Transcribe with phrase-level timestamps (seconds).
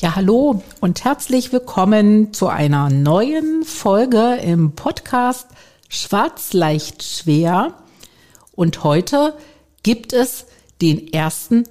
[0.00, 5.48] Ja, hallo und herzlich willkommen zu einer neuen Folge im Podcast
[5.90, 7.74] Schwarz leicht schwer.
[8.52, 9.34] Und heute
[9.82, 10.46] gibt es
[10.80, 11.64] den ersten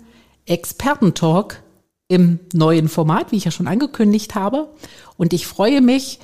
[0.45, 1.63] Expertentalk
[2.07, 4.69] im neuen Format, wie ich ja schon angekündigt habe.
[5.17, 6.19] Und ich freue mich,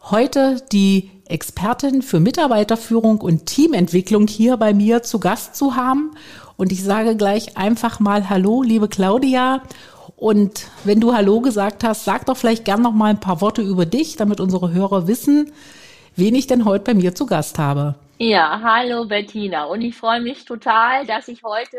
[0.00, 6.12] heute die Expertin für Mitarbeiterführung und Teamentwicklung hier bei mir zu Gast zu haben.
[6.56, 9.64] Und ich sage gleich einfach mal Hallo, liebe Claudia.
[10.18, 13.62] Und wenn du Hallo gesagt hast, sag doch vielleicht gern noch mal ein paar Worte
[13.62, 15.52] über dich, damit unsere Hörer wissen,
[16.16, 17.94] wen ich denn heute bei mir zu Gast habe.
[18.18, 19.66] Ja, hallo Bettina.
[19.66, 21.76] Und ich freue mich total, dass ich heute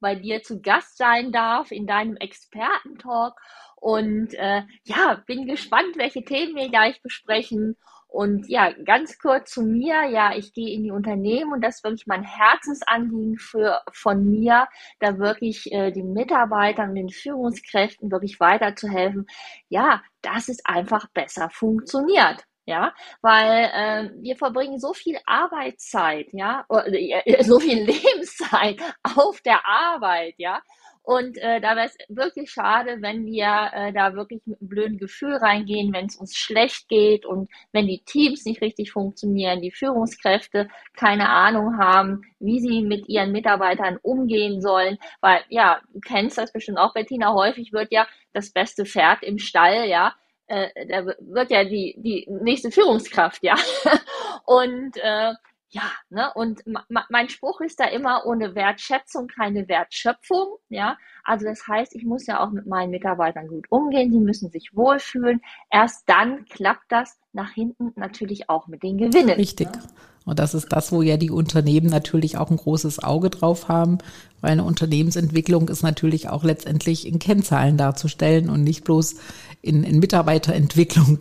[0.00, 3.34] bei dir zu Gast sein darf in deinem Expertentalk.
[3.76, 7.76] Und äh, ja, bin gespannt, welche Themen wir gleich besprechen.
[8.12, 10.04] Und ja, ganz kurz zu mir.
[10.10, 14.68] Ja, ich gehe in die Unternehmen und das ist wirklich mein Herzensanliegen für, von mir,
[15.00, 19.26] da wirklich äh, den Mitarbeitern den Führungskräften wirklich weiterzuhelfen.
[19.70, 22.44] Ja, dass es einfach besser funktioniert.
[22.64, 28.80] Ja, weil äh, wir verbringen so viel Arbeitszeit, ja, äh, so viel Lebenszeit
[29.16, 30.62] auf der Arbeit, ja,
[31.02, 34.98] und äh, da wäre es wirklich schade, wenn wir äh, da wirklich mit einem blöden
[34.98, 39.72] Gefühl reingehen, wenn es uns schlecht geht und wenn die Teams nicht richtig funktionieren, die
[39.72, 44.98] Führungskräfte keine Ahnung haben, wie sie mit ihren Mitarbeitern umgehen sollen.
[45.20, 49.38] Weil, ja, du kennst das bestimmt auch, Bettina, häufig wird ja das beste Pferd im
[49.38, 50.14] Stall, ja,
[50.46, 53.54] äh, da wird ja die, die nächste Führungskraft, ja.
[54.46, 55.32] Und äh,
[55.72, 56.62] ja, ne, und
[57.08, 60.98] mein Spruch ist da immer, ohne Wertschätzung keine Wertschöpfung, ja.
[61.24, 64.76] Also das heißt, ich muss ja auch mit meinen Mitarbeitern gut umgehen, die müssen sich
[64.76, 65.40] wohlfühlen.
[65.70, 69.30] Erst dann klappt das nach hinten natürlich auch mit den Gewinnen.
[69.30, 69.68] Richtig.
[69.68, 69.82] Ne?
[70.24, 73.98] Und das ist das, wo ja die Unternehmen natürlich auch ein großes Auge drauf haben,
[74.40, 79.16] weil eine Unternehmensentwicklung ist natürlich auch letztendlich in Kennzahlen darzustellen und nicht bloß
[79.62, 81.18] in, in Mitarbeiterentwicklung.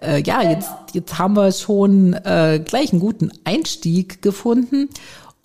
[0.00, 4.88] Äh, ja, jetzt, jetzt haben wir schon äh, gleich einen guten Einstieg gefunden.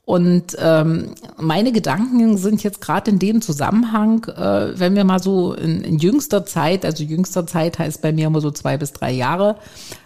[0.05, 5.53] Und ähm, meine Gedanken sind jetzt gerade in dem Zusammenhang, äh, wenn wir mal so
[5.53, 9.11] in, in jüngster Zeit, also jüngster Zeit heißt bei mir immer so zwei bis drei
[9.11, 9.57] Jahre,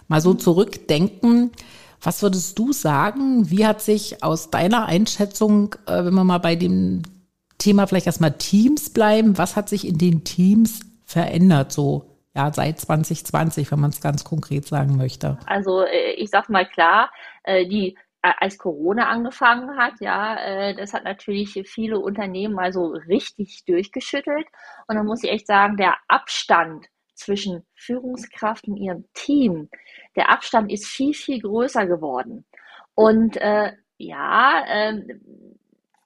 [0.08, 1.52] mal so zurückdenken.
[2.02, 3.52] Was würdest du sagen?
[3.52, 7.04] Wie hat sich aus deiner Einschätzung, äh, wenn wir mal bei dem
[7.60, 12.80] Thema vielleicht erstmal Teams bleiben, was hat sich in den Teams verändert so ja, seit
[12.80, 15.38] 2020, wenn man es ganz konkret sagen möchte?
[15.46, 17.12] Also äh, ich sag mal klar,
[17.44, 22.88] äh, die äh, als Corona angefangen hat, ja, das hat natürlich viele Unternehmen mal so
[23.08, 24.48] richtig durchgeschüttelt.
[24.88, 26.88] Und dann muss ich echt sagen, der Abstand
[27.22, 29.70] zwischen Führungskraft und ihrem Team,
[30.16, 32.46] der Abstand ist viel, viel größer geworden.
[32.96, 35.02] Und äh, ja, äh,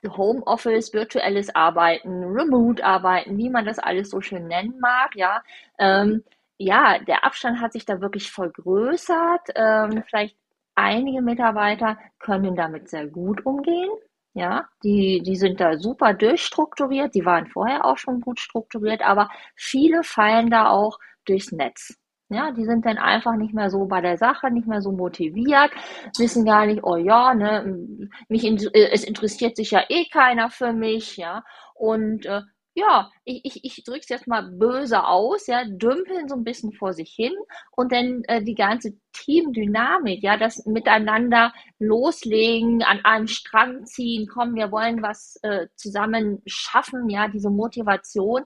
[0.07, 5.43] Homeoffice, virtuelles Arbeiten, Remote-Arbeiten, wie man das alles so schön nennen mag, ja.
[5.79, 6.23] Ähm,
[6.57, 9.49] ja, der Abstand hat sich da wirklich vergrößert.
[9.55, 10.37] Ähm, vielleicht
[10.75, 13.89] einige Mitarbeiter können damit sehr gut umgehen.
[14.37, 17.15] Ja, die, die sind da super durchstrukturiert.
[17.15, 21.97] Die waren vorher auch schon gut strukturiert, aber viele fallen da auch durchs Netz.
[22.27, 25.71] Ja, die sind dann einfach nicht mehr so bei der Sache, nicht mehr so motiviert,
[26.17, 30.73] wissen gar nicht, oh ja, ne, mich, äh, es interessiert sich ja eh keiner für
[30.73, 31.43] mich, ja.
[31.75, 32.41] Und äh,
[32.75, 36.73] ja, ich, ich, ich drücke es jetzt mal böse aus, ja, dümpeln so ein bisschen
[36.73, 37.33] vor sich hin
[37.71, 44.55] und dann äh, die ganze Teamdynamik, ja, das Miteinander loslegen, an einem Strang ziehen, komm,
[44.55, 48.43] wir wollen was äh, zusammen schaffen, ja, diese Motivation,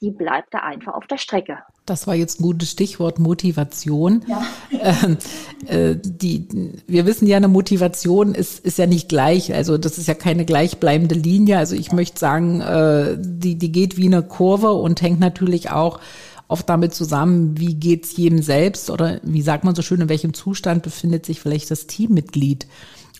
[0.00, 1.58] die bleibt da einfach auf der Strecke.
[1.84, 4.24] Das war jetzt ein gutes Stichwort Motivation.
[4.26, 4.42] Ja.
[4.80, 5.18] Ähm,
[5.66, 6.46] äh, die,
[6.86, 9.52] wir wissen ja, eine Motivation ist, ist ja nicht gleich.
[9.52, 11.58] Also das ist ja keine gleichbleibende Linie.
[11.58, 16.00] Also ich möchte sagen, äh, die, die geht wie eine Kurve und hängt natürlich auch
[16.46, 20.32] oft damit zusammen, wie geht's jedem selbst oder wie sagt man so schön, in welchem
[20.32, 22.66] Zustand befindet sich vielleicht das Teammitglied.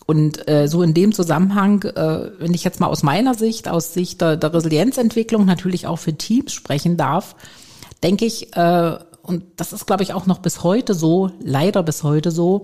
[0.09, 3.93] Und äh, so in dem Zusammenhang, äh, wenn ich jetzt mal aus meiner Sicht, aus
[3.93, 7.35] Sicht der, der Resilienzentwicklung natürlich auch für Teams sprechen darf,
[8.01, 12.01] denke ich, äh, und das ist, glaube ich, auch noch bis heute so, leider bis
[12.01, 12.63] heute so,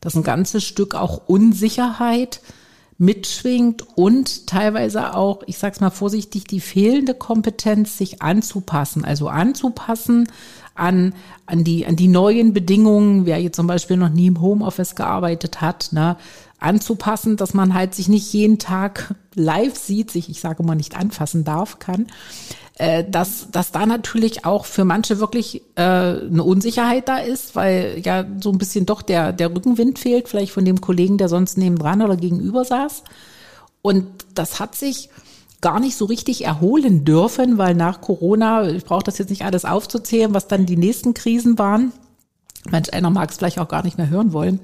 [0.00, 2.40] dass ein ganzes Stück auch Unsicherheit
[2.96, 9.04] mitschwingt und teilweise auch, ich sag's mal vorsichtig, die fehlende Kompetenz, sich anzupassen.
[9.04, 10.28] Also anzupassen
[10.74, 11.12] an,
[11.44, 15.60] an, die, an die neuen Bedingungen, wer jetzt zum Beispiel noch nie im Homeoffice gearbeitet
[15.60, 16.16] hat, ne,
[16.60, 20.96] anzupassen, dass man halt sich nicht jeden Tag live sieht, sich, ich sage mal, nicht
[20.96, 22.06] anfassen darf, kann,
[22.78, 28.00] äh, dass, dass da natürlich auch für manche wirklich äh, eine Unsicherheit da ist, weil
[28.04, 31.58] ja so ein bisschen doch der, der Rückenwind fehlt, vielleicht von dem Kollegen, der sonst
[31.58, 33.04] nebendran oder gegenüber saß.
[33.82, 35.08] Und das hat sich
[35.60, 39.64] gar nicht so richtig erholen dürfen, weil nach Corona, ich brauche das jetzt nicht alles
[39.64, 41.92] aufzuzählen, was dann die nächsten Krisen waren.
[42.70, 44.60] Manch einer mag es vielleicht auch gar nicht mehr hören wollen.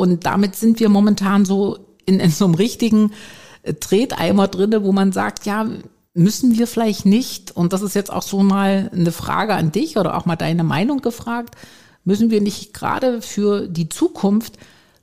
[0.00, 1.76] Und damit sind wir momentan so
[2.06, 3.12] in, in so einem richtigen
[3.64, 5.66] äh, Treteimer drinne, wo man sagt, ja,
[6.14, 9.98] müssen wir vielleicht nicht, und das ist jetzt auch so mal eine Frage an dich
[9.98, 11.54] oder auch mal deine Meinung gefragt,
[12.02, 14.56] müssen wir nicht gerade für die Zukunft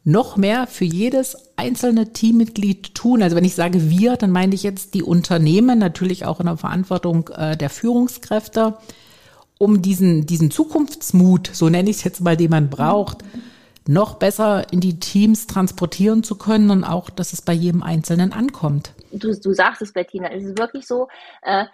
[0.03, 3.21] noch mehr für jedes einzelne Teammitglied tun.
[3.21, 6.57] Also wenn ich sage wir, dann meine ich jetzt die Unternehmen, natürlich auch in der
[6.57, 8.79] Verantwortung äh, der Führungskräfte,
[9.59, 13.23] um diesen, diesen Zukunftsmut, so nenne ich es jetzt mal, den man braucht,
[13.87, 18.33] noch besser in die Teams transportieren zu können und auch, dass es bei jedem Einzelnen
[18.33, 18.93] ankommt.
[19.11, 21.07] Du, du sagst es, Bettina, es ist wirklich so,
[21.41, 21.65] äh,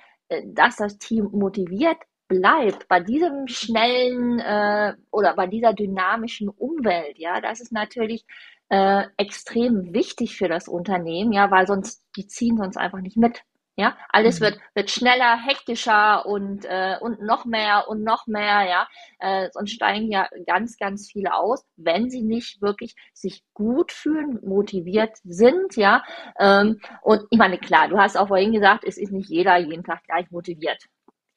[0.46, 7.42] dass das Team motiviert bleibt bei diesem schnellen äh, oder bei dieser dynamischen Umwelt, ja,
[7.42, 8.26] das ist natürlich
[8.70, 13.44] äh, extrem wichtig für das Unternehmen, ja, weil sonst die ziehen sonst einfach nicht mit.
[13.76, 14.46] Ja, alles mhm.
[14.46, 18.88] wird, wird schneller, hektischer und, äh, und noch mehr und noch mehr, ja.
[19.18, 24.40] Äh, sonst steigen ja ganz, ganz viele aus, wenn sie nicht wirklich sich gut fühlen,
[24.44, 26.04] motiviert sind, ja.
[26.40, 29.84] Ähm, und ich meine, klar, du hast auch vorhin gesagt, es ist nicht jeder jeden
[29.84, 30.84] Tag gleich motiviert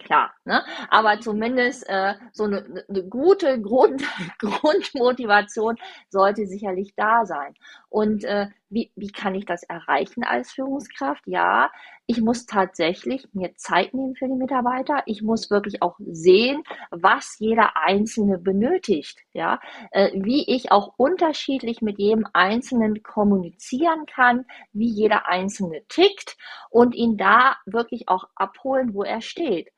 [0.07, 0.33] klar.
[0.45, 0.63] Ne?
[0.89, 4.03] Aber zumindest äh, so eine, eine gute Grund,
[4.39, 5.77] Grundmotivation
[6.09, 7.55] sollte sicherlich da sein.
[7.89, 11.23] Und äh, wie, wie kann ich das erreichen als Führungskraft?
[11.27, 11.71] Ja,
[12.09, 15.03] ich muss tatsächlich mir Zeit nehmen für die Mitarbeiter.
[15.07, 19.19] Ich muss wirklich auch sehen, was jeder Einzelne benötigt.
[19.33, 19.61] Ja,
[19.91, 26.37] äh, wie ich auch unterschiedlich mit jedem Einzelnen kommunizieren kann, wie jeder Einzelne tickt
[26.71, 29.69] und ihn da wirklich auch abholen, wo er steht.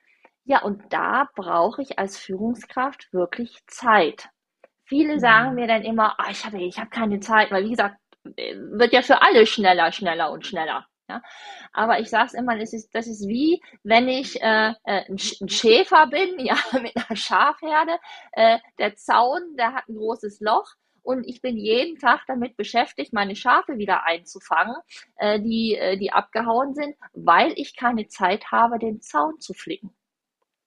[0.45, 4.29] Ja, und da brauche ich als Führungskraft wirklich Zeit.
[4.85, 5.21] Viele mhm.
[5.21, 8.93] sagen mir dann immer, oh, ich habe ich hab keine Zeit, weil wie gesagt, wird
[8.93, 10.87] ja für alle schneller, schneller und schneller.
[11.09, 11.23] Ja?
[11.73, 15.19] Aber ich sage es immer, das ist, das ist wie, wenn ich äh, äh ein,
[15.19, 17.93] Schäfer bin, ja, mit einer Schafherde.
[18.33, 23.13] Äh, der Zaun, der hat ein großes Loch und ich bin jeden Tag damit beschäftigt,
[23.15, 24.77] meine Schafe wieder einzufangen,
[25.17, 29.95] äh, die, äh, die abgehauen sind, weil ich keine Zeit habe, den Zaun zu flicken.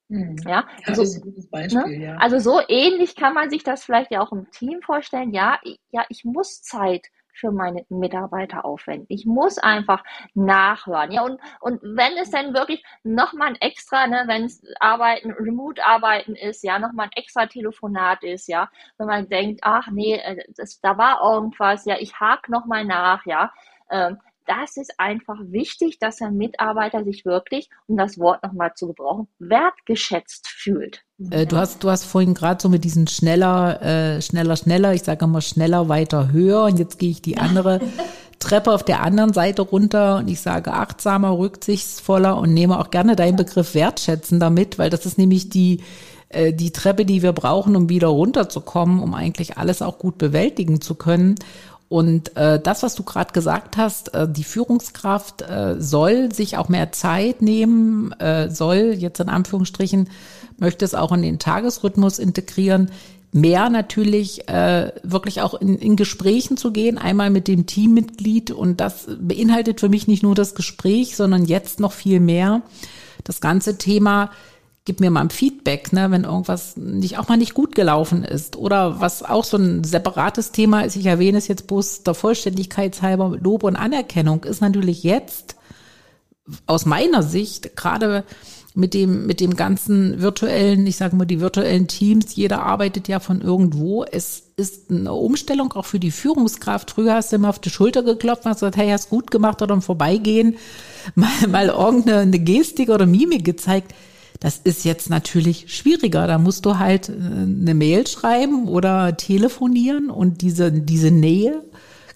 [0.07, 0.37] Mhm.
[0.47, 2.05] Ja, das so, ist ein gutes Beispiel, ne?
[2.05, 2.17] ja.
[2.17, 5.31] Also so ähnlich kann man sich das vielleicht ja auch im Team vorstellen.
[5.31, 5.59] Ja,
[5.91, 9.06] ja, ich muss Zeit für meine Mitarbeiter aufwenden.
[9.10, 11.12] Ich muss einfach nachhören.
[11.12, 16.36] Ja, und, und wenn es dann wirklich nochmal ein extra, ne, wenn es Arbeiten, Remote-Arbeiten
[16.36, 20.80] ist, ja, nochmal ein extra Telefonat ist, ja, wenn man denkt, ach nee, äh, das,
[20.81, 23.51] da war irgendwas, ja, ich hake nochmal nach, ja,
[23.89, 28.88] ähm, das ist einfach wichtig, dass der Mitarbeiter sich wirklich, um das Wort nochmal zu
[28.88, 31.03] gebrauchen, wertgeschätzt fühlt.
[31.29, 35.03] Äh, du hast, du hast vorhin gerade so mit diesen schneller, äh, schneller, schneller, ich
[35.03, 36.63] sage immer schneller, weiter, höher.
[36.65, 37.79] Und jetzt gehe ich die andere
[38.39, 43.15] Treppe auf der anderen Seite runter und ich sage achtsamer, rücksichtsvoller und nehme auch gerne
[43.15, 45.81] deinen Begriff wertschätzen damit, weil das ist nämlich die,
[46.29, 50.81] äh, die Treppe, die wir brauchen, um wieder runterzukommen, um eigentlich alles auch gut bewältigen
[50.81, 51.35] zu können.
[51.92, 56.69] Und äh, das, was du gerade gesagt hast, äh, die Führungskraft äh, soll sich auch
[56.69, 60.10] mehr Zeit nehmen, äh, soll jetzt in Anführungsstrichen,
[60.57, 62.92] möchte es auch in den Tagesrhythmus integrieren,
[63.33, 68.52] mehr natürlich äh, wirklich auch in, in Gesprächen zu gehen, einmal mit dem Teammitglied.
[68.52, 72.62] Und das beinhaltet für mich nicht nur das Gespräch, sondern jetzt noch viel mehr
[73.26, 74.31] das ganze Thema
[74.85, 78.56] gib mir mal ein Feedback, ne, wenn irgendwas nicht auch mal nicht gut gelaufen ist.
[78.56, 83.02] Oder was auch so ein separates Thema ist, ich erwähne es jetzt bloß der Vollständigkeit
[83.02, 85.56] halber, Lob und Anerkennung ist natürlich jetzt
[86.66, 88.23] aus meiner Sicht gerade
[88.73, 93.19] mit dem, mit dem ganzen virtuellen, ich sage mal, die virtuellen Teams, jeder arbeitet ja
[93.19, 94.06] von irgendwo.
[94.06, 96.92] Es ist eine Umstellung auch für die Führungskraft.
[96.92, 99.61] Früher hast du immer auf die Schulter geklopft und hast gesagt, hey, hast gut gemacht
[99.61, 100.56] oder im Vorbeigehen
[101.16, 103.94] mal, mal irgendeine Gestik oder Mimik gezeigt.
[104.42, 106.26] Das ist jetzt natürlich schwieriger.
[106.26, 111.64] Da musst du halt äh, eine Mail schreiben oder telefonieren und diese, diese Nähe,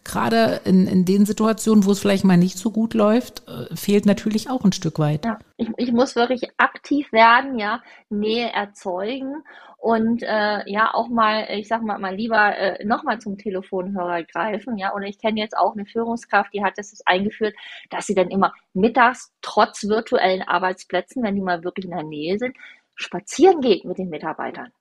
[0.03, 4.07] gerade in, in den Situationen, wo es vielleicht mal nicht so gut läuft, äh, fehlt
[4.07, 5.23] natürlich auch ein Stück weit.
[5.23, 9.43] Ja, ich, ich muss wirklich aktiv werden, ja, Nähe erzeugen
[9.77, 14.77] und äh, ja auch mal, ich sag mal, mal lieber äh, nochmal zum Telefonhörer greifen,
[14.77, 14.93] ja.
[14.93, 17.55] Und ich kenne jetzt auch eine Führungskraft, die hat das eingeführt,
[17.89, 22.37] dass sie dann immer mittags trotz virtuellen Arbeitsplätzen, wenn die mal wirklich in der Nähe
[22.39, 22.55] sind,
[22.95, 24.71] spazieren geht mit den Mitarbeitern.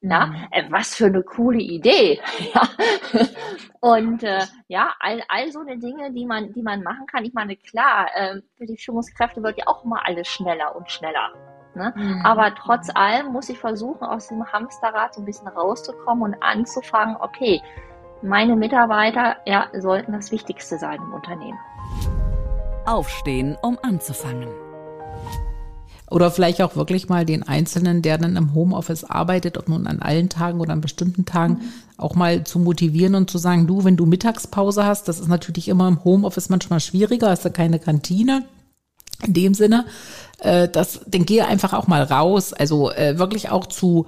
[0.00, 0.34] Ja, mhm.
[0.50, 2.20] äh, was für eine coole Idee.
[2.54, 2.68] ja.
[3.80, 7.24] Und äh, ja, all, all so eine Dinge, die man, die man machen kann.
[7.24, 11.32] Ich meine, klar, äh, für die Führungskräfte wird ja auch immer alles schneller und schneller.
[11.74, 11.92] Ne?
[11.96, 12.20] Mhm.
[12.24, 17.16] Aber trotz allem muss ich versuchen, aus dem Hamsterrad so ein bisschen rauszukommen und anzufangen,
[17.20, 17.60] okay,
[18.22, 21.58] meine Mitarbeiter ja, sollten das Wichtigste sein im Unternehmen.
[22.86, 24.48] Aufstehen, um anzufangen.
[26.10, 30.00] Oder vielleicht auch wirklich mal den Einzelnen, der dann im Homeoffice arbeitet, ob nun an
[30.00, 31.72] allen Tagen oder an bestimmten Tagen, mhm.
[31.96, 35.68] auch mal zu motivieren und zu sagen, du, wenn du Mittagspause hast, das ist natürlich
[35.68, 38.44] immer im Homeoffice manchmal schwieriger, hast du keine Kantine.
[39.24, 39.86] In dem Sinne,
[40.38, 42.52] äh, das, dann gehe einfach auch mal raus.
[42.52, 44.06] Also äh, wirklich auch zu,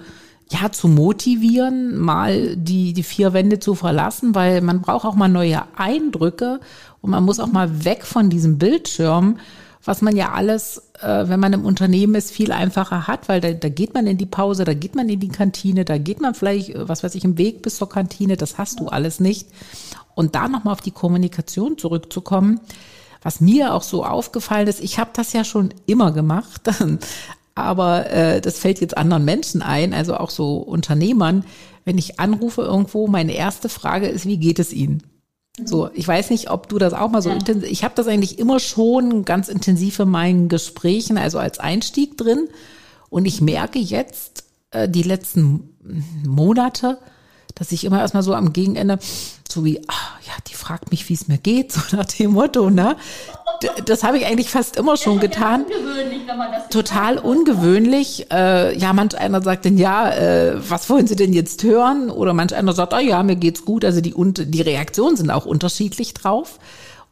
[0.51, 5.29] ja, zu motivieren, mal die, die vier Wände zu verlassen, weil man braucht auch mal
[5.29, 6.61] neue Eindrücke
[7.01, 9.39] und man muss auch mal weg von diesem Bildschirm,
[9.85, 13.53] was man ja alles, äh, wenn man im Unternehmen ist, viel einfacher hat, weil da,
[13.53, 16.35] da geht man in die Pause, da geht man in die Kantine, da geht man
[16.35, 19.49] vielleicht, äh, was weiß ich, im Weg bis zur Kantine, das hast du alles nicht.
[20.15, 22.61] Und da nochmal auf die Kommunikation zurückzukommen,
[23.27, 26.71] was mir auch so aufgefallen ist, ich habe das ja schon immer gemacht,
[27.57, 31.45] aber äh, das fällt jetzt anderen Menschen ein, also auch so Unternehmern.
[31.85, 35.03] Wenn ich anrufe irgendwo, meine erste Frage ist, wie geht es Ihnen?
[35.65, 37.35] So, ich weiß nicht, ob du das auch mal so ja.
[37.35, 37.69] intensiv.
[37.69, 42.47] Ich habe das eigentlich immer schon ganz intensiv in meinen Gesprächen, also als Einstieg drin.
[43.11, 45.77] Und ich merke jetzt äh, die letzten
[46.25, 46.99] Monate,
[47.57, 48.99] dass ich immer erstmal so am Gegenende,
[49.49, 52.71] so wie, ach, ja, die fragt mich, wie es mir geht, so nach dem Motto,
[52.71, 52.97] ne?
[53.87, 55.63] Das habe ich eigentlich fast immer schon getan.
[55.63, 58.31] Ungewöhnlich, wenn man das Total ungewöhnlich.
[58.31, 62.11] Äh, ja, manch einer sagt dann, ja, äh, was wollen Sie denn jetzt hören?
[62.11, 63.83] Oder manch einer sagt, oh ja, mir geht's gut.
[63.87, 66.59] Also die, und die Reaktionen sind auch unterschiedlich drauf.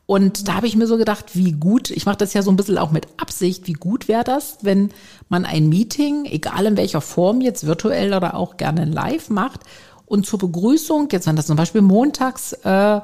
[0.04, 2.56] Und da habe ich mir so gedacht, wie gut, ich mache das ja so ein
[2.56, 4.90] bisschen auch mit Absicht, wie gut wäre das, wenn
[5.30, 9.60] man ein Meeting, egal in welcher Form, jetzt virtuell oder auch gerne live macht
[10.06, 13.00] und zur Begrüßung, jetzt wenn das zum Beispiel montags äh,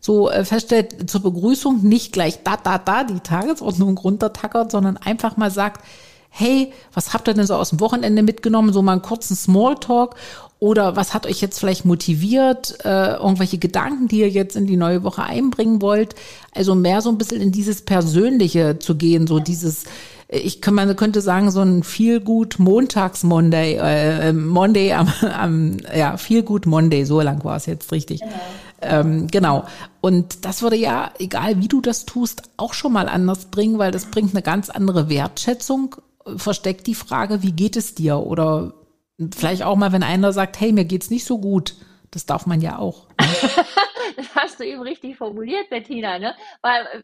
[0.00, 5.36] so äh, feststellt, zur Begrüßung nicht gleich da, da, da die Tagesordnung runtertackert, sondern einfach
[5.36, 5.84] mal sagt,
[6.34, 8.72] hey, was habt ihr denn so aus dem Wochenende mitgenommen?
[8.72, 10.16] So mal einen kurzen Smalltalk
[10.58, 12.78] oder was hat euch jetzt vielleicht motiviert?
[12.84, 16.14] Äh, irgendwelche Gedanken, die ihr jetzt in die neue Woche einbringen wollt?
[16.54, 19.84] Also mehr so ein bisschen in dieses Persönliche zu gehen, so dieses,
[20.28, 25.76] ich kann, man könnte sagen, so ein viel gut Montags Monday, äh, Monday am, am
[25.94, 28.20] ja, viel gut Monday, so lang war es jetzt richtig.
[28.20, 28.32] Genau.
[28.80, 29.64] Ähm, genau.
[30.00, 33.92] Und das würde ja, egal wie du das tust, auch schon mal anders bringen, weil
[33.92, 35.96] das bringt eine ganz andere Wertschätzung,
[36.36, 38.18] versteckt die Frage, wie geht es dir?
[38.18, 38.74] Oder
[39.34, 41.74] vielleicht auch mal, wenn einer sagt, hey, mir geht's nicht so gut.
[42.10, 43.08] Das darf man ja auch.
[43.08, 43.26] Ne?
[44.16, 46.34] das hast du eben richtig formuliert, Bettina, ne?
[46.60, 47.02] Weil, äh,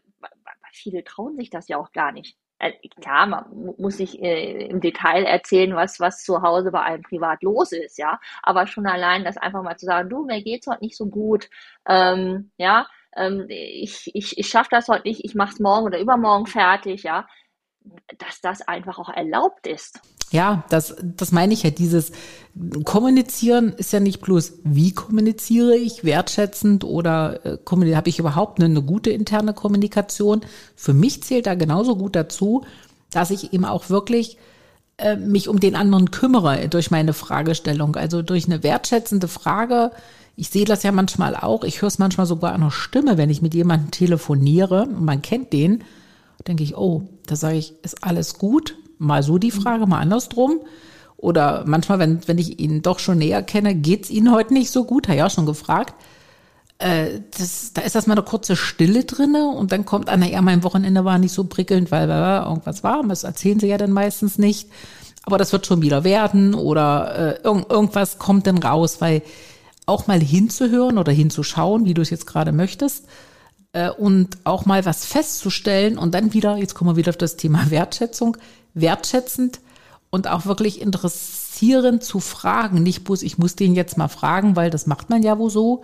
[0.71, 4.81] viele trauen sich das ja auch gar nicht äh, klar, man muss nicht äh, im
[4.81, 8.19] Detail erzählen, was, was zu Hause bei einem privat los ist, ja.
[8.43, 11.49] Aber schon allein das einfach mal zu sagen, du, mir geht's heute nicht so gut,
[11.87, 16.45] ähm, ja, ähm, ich, ich, ich schaffe das heute nicht, ich mach's morgen oder übermorgen
[16.45, 17.27] fertig, ja,
[18.17, 19.99] dass das einfach auch erlaubt ist.
[20.31, 21.71] Ja, das, das meine ich ja.
[21.71, 22.11] Dieses
[22.85, 28.65] Kommunizieren ist ja nicht bloß, wie kommuniziere ich, wertschätzend oder äh, habe ich überhaupt eine,
[28.65, 30.41] eine gute interne Kommunikation.
[30.75, 32.63] Für mich zählt da genauso gut dazu,
[33.09, 34.37] dass ich eben auch wirklich
[34.97, 37.95] äh, mich um den anderen kümmere durch meine Fragestellung.
[37.95, 39.91] Also durch eine wertschätzende Frage.
[40.35, 41.63] Ich sehe das ja manchmal auch.
[41.63, 45.21] Ich höre es manchmal sogar an der Stimme, wenn ich mit jemandem telefoniere und man
[45.21, 45.83] kennt den,
[46.47, 48.75] denke ich, oh, da sage ich, ist alles gut?
[48.97, 50.59] Mal so die Frage, mal andersrum.
[51.17, 54.85] Oder manchmal, wenn, wenn ich ihn doch schon näher kenne, geht's Ihnen heute nicht so
[54.85, 55.07] gut?
[55.07, 55.93] Hat ja auch schon gefragt.
[56.77, 60.63] Äh, das, da ist erstmal eine kurze Stille drinne und dann kommt einer, ja, mein
[60.63, 63.03] Wochenende war nicht so prickelnd, weil äh, irgendwas war.
[63.03, 64.69] Das erzählen sie ja dann meistens nicht.
[65.25, 69.21] Aber das wird schon wieder werden oder äh, irg irgendwas kommt dann raus, weil
[69.85, 73.05] auch mal hinzuhören oder hinzuschauen, wie du es jetzt gerade möchtest,
[73.73, 77.37] äh, und auch mal was festzustellen und dann wieder, jetzt kommen wir wieder auf das
[77.37, 78.37] Thema Wertschätzung,
[78.73, 79.59] wertschätzend
[80.09, 82.83] und auch wirklich interessierend zu fragen.
[82.83, 85.83] Nicht bloß, ich muss den jetzt mal fragen, weil das macht man ja wohl so,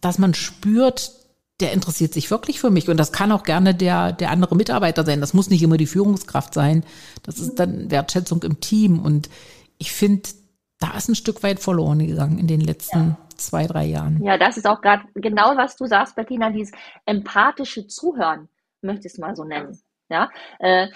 [0.00, 1.12] dass man spürt,
[1.60, 2.88] der interessiert sich wirklich für mich.
[2.88, 5.20] Und das kann auch gerne der, der andere Mitarbeiter sein.
[5.20, 6.84] Das muss nicht immer die Führungskraft sein.
[7.22, 8.98] Das ist dann Wertschätzung im Team.
[8.98, 9.28] Und
[9.76, 10.30] ich finde,
[10.78, 13.18] da ist ein Stück weit verloren gegangen in den letzten ja.
[13.40, 14.22] Zwei, drei Jahren.
[14.22, 16.72] Ja, das ist auch gerade genau, was du sagst, Bettina, dieses
[17.06, 18.48] empathische Zuhören,
[18.82, 19.78] möchte ich es mal so nennen.
[20.08, 20.88] Ja, äh,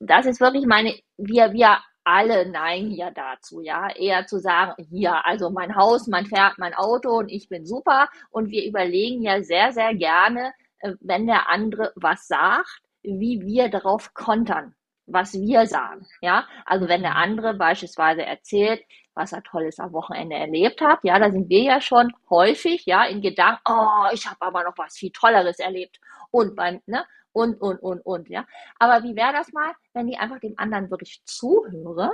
[0.00, 5.24] das ist wirklich meine, wir, wir alle neigen ja dazu, ja, eher zu sagen, hier,
[5.26, 8.08] also mein Haus, mein Pferd, mein Auto und ich bin super.
[8.30, 13.68] Und wir überlegen ja sehr, sehr gerne, äh, wenn der andere was sagt, wie wir
[13.70, 14.74] darauf kontern.
[15.06, 16.06] was wir sagen.
[16.20, 18.82] Ja, also wenn der andere beispielsweise erzählt,
[19.18, 23.04] was er Tolles am Wochenende erlebt hat, ja, da sind wir ja schon häufig, ja,
[23.04, 27.60] in Gedanken, oh, ich habe aber noch was viel Tolleres erlebt und beim, ne, und,
[27.60, 28.46] und, und, und, ja.
[28.78, 32.12] Aber wie wäre das mal, wenn ich einfach dem anderen wirklich zuhöre,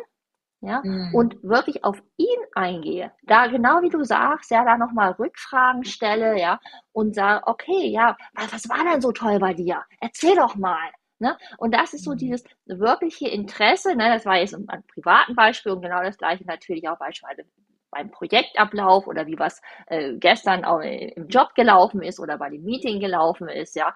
[0.61, 1.15] ja, mhm.
[1.15, 6.41] und wirklich auf ihn eingehe, da genau wie du sagst, ja, da nochmal Rückfragen stelle,
[6.41, 6.59] ja,
[6.93, 9.85] und sage, okay, ja, was, was war denn so toll bei dir?
[10.01, 10.91] Erzähl doch mal,
[11.25, 11.39] Ne?
[11.57, 12.19] Und das ist so mhm.
[12.19, 14.11] dieses wirkliche Interesse, ne?
[14.13, 17.49] das war jetzt ein, ein privaten Beispiel und genau das gleiche natürlich auch beispielsweise
[17.91, 22.63] beim Projektablauf oder wie was äh, gestern auch im Job gelaufen ist oder bei dem
[22.63, 23.95] Meeting gelaufen ist, ja,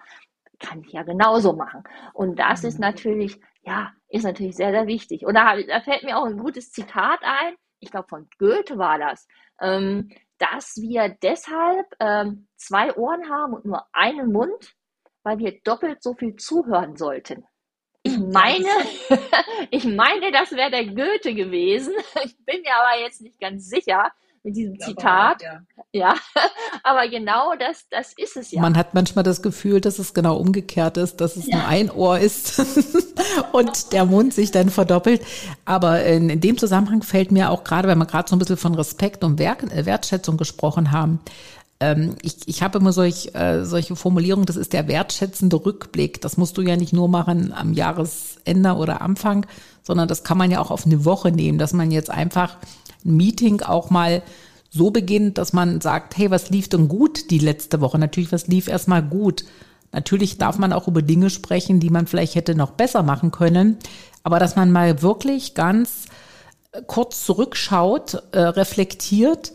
[0.59, 1.83] kann ich ja genauso machen.
[2.13, 2.85] Und das ist mhm.
[2.85, 5.23] natürlich, ja, ist natürlich sehr, sehr wichtig.
[5.23, 8.97] Und da, da fällt mir auch ein gutes Zitat ein, ich glaube von Goethe war
[8.97, 9.27] das,
[9.61, 10.09] ähm,
[10.39, 14.73] dass wir deshalb ähm, zwei Ohren haben und nur einen Mund,
[15.29, 17.45] weil wir doppelt so viel zuhören sollten.
[18.01, 18.65] Ich meine,
[19.69, 21.93] ich meine, das wäre der Goethe gewesen.
[22.25, 25.43] Ich bin mir aber jetzt nicht ganz sicher mit diesem Zitat.
[25.43, 25.61] ja.
[25.91, 26.15] ja.
[26.83, 28.61] aber genau das, das ist es ja.
[28.61, 31.57] Man hat manchmal das Gefühl, dass es genau umgekehrt ist, dass es ja.
[31.57, 32.59] nur ein Ohr ist
[33.51, 35.21] und der Mund sich dann verdoppelt.
[35.65, 38.57] Aber in, in dem Zusammenhang fällt mir auch gerade, wenn wir gerade so ein bisschen
[38.57, 41.19] von Respekt und Wertschätzung gesprochen haben,
[41.79, 46.21] ähm, ich, ich habe immer solch, äh, solche Formulierungen, das ist der wertschätzende Rückblick.
[46.21, 49.45] Das musst du ja nicht nur machen am Jahresende oder Anfang,
[49.83, 52.57] sondern das kann man ja auch auf eine Woche nehmen, dass man jetzt einfach
[53.05, 54.23] ein Meeting auch mal
[54.69, 57.97] so beginnt, dass man sagt, hey, was lief denn gut die letzte Woche?
[57.97, 59.45] Natürlich, was lief erstmal gut?
[59.91, 63.77] Natürlich darf man auch über Dinge sprechen, die man vielleicht hätte noch besser machen können,
[64.21, 66.05] aber dass man mal wirklich ganz
[66.85, 69.53] kurz zurückschaut, äh, reflektiert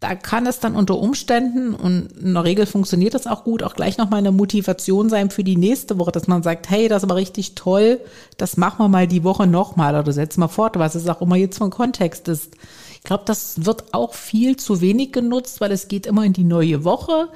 [0.00, 3.74] da kann es dann unter Umständen, und in der Regel funktioniert das auch gut, auch
[3.74, 7.16] gleich nochmal eine Motivation sein für die nächste Woche, dass man sagt, hey, das war
[7.16, 8.00] richtig toll,
[8.38, 11.36] das machen wir mal die Woche nochmal oder setzen wir fort, was es auch immer
[11.36, 12.54] jetzt von Kontext ist.
[12.94, 16.44] Ich glaube, das wird auch viel zu wenig genutzt, weil es geht immer in die
[16.44, 17.28] neue Woche.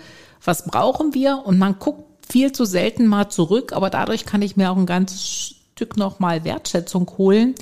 [0.42, 1.42] Was brauchen wir?
[1.44, 4.86] Und man guckt viel zu selten mal zurück, aber dadurch kann ich mir auch ein
[4.86, 7.54] ganzes Stück nochmal Wertschätzung holen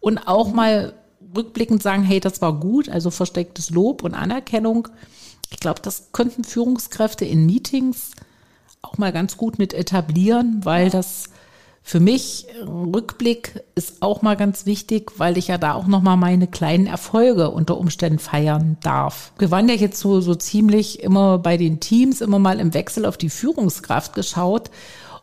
[0.00, 0.94] und auch mal
[1.36, 4.88] rückblickend sagen, hey, das war gut, also verstecktes Lob und Anerkennung.
[5.50, 8.12] Ich glaube, das könnten Führungskräfte in Meetings
[8.82, 11.30] auch mal ganz gut mit etablieren, weil das
[11.82, 16.16] für mich Rückblick ist auch mal ganz wichtig, weil ich ja da auch noch mal
[16.16, 19.32] meine kleinen Erfolge unter Umständen feiern darf.
[19.38, 23.06] Wir waren ja jetzt so so ziemlich immer bei den Teams immer mal im Wechsel
[23.06, 24.70] auf die Führungskraft geschaut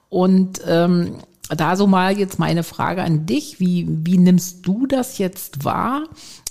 [0.09, 1.17] und ähm,
[1.49, 3.59] da so mal jetzt meine Frage an dich.
[3.59, 6.03] Wie, wie nimmst du das jetzt wahr?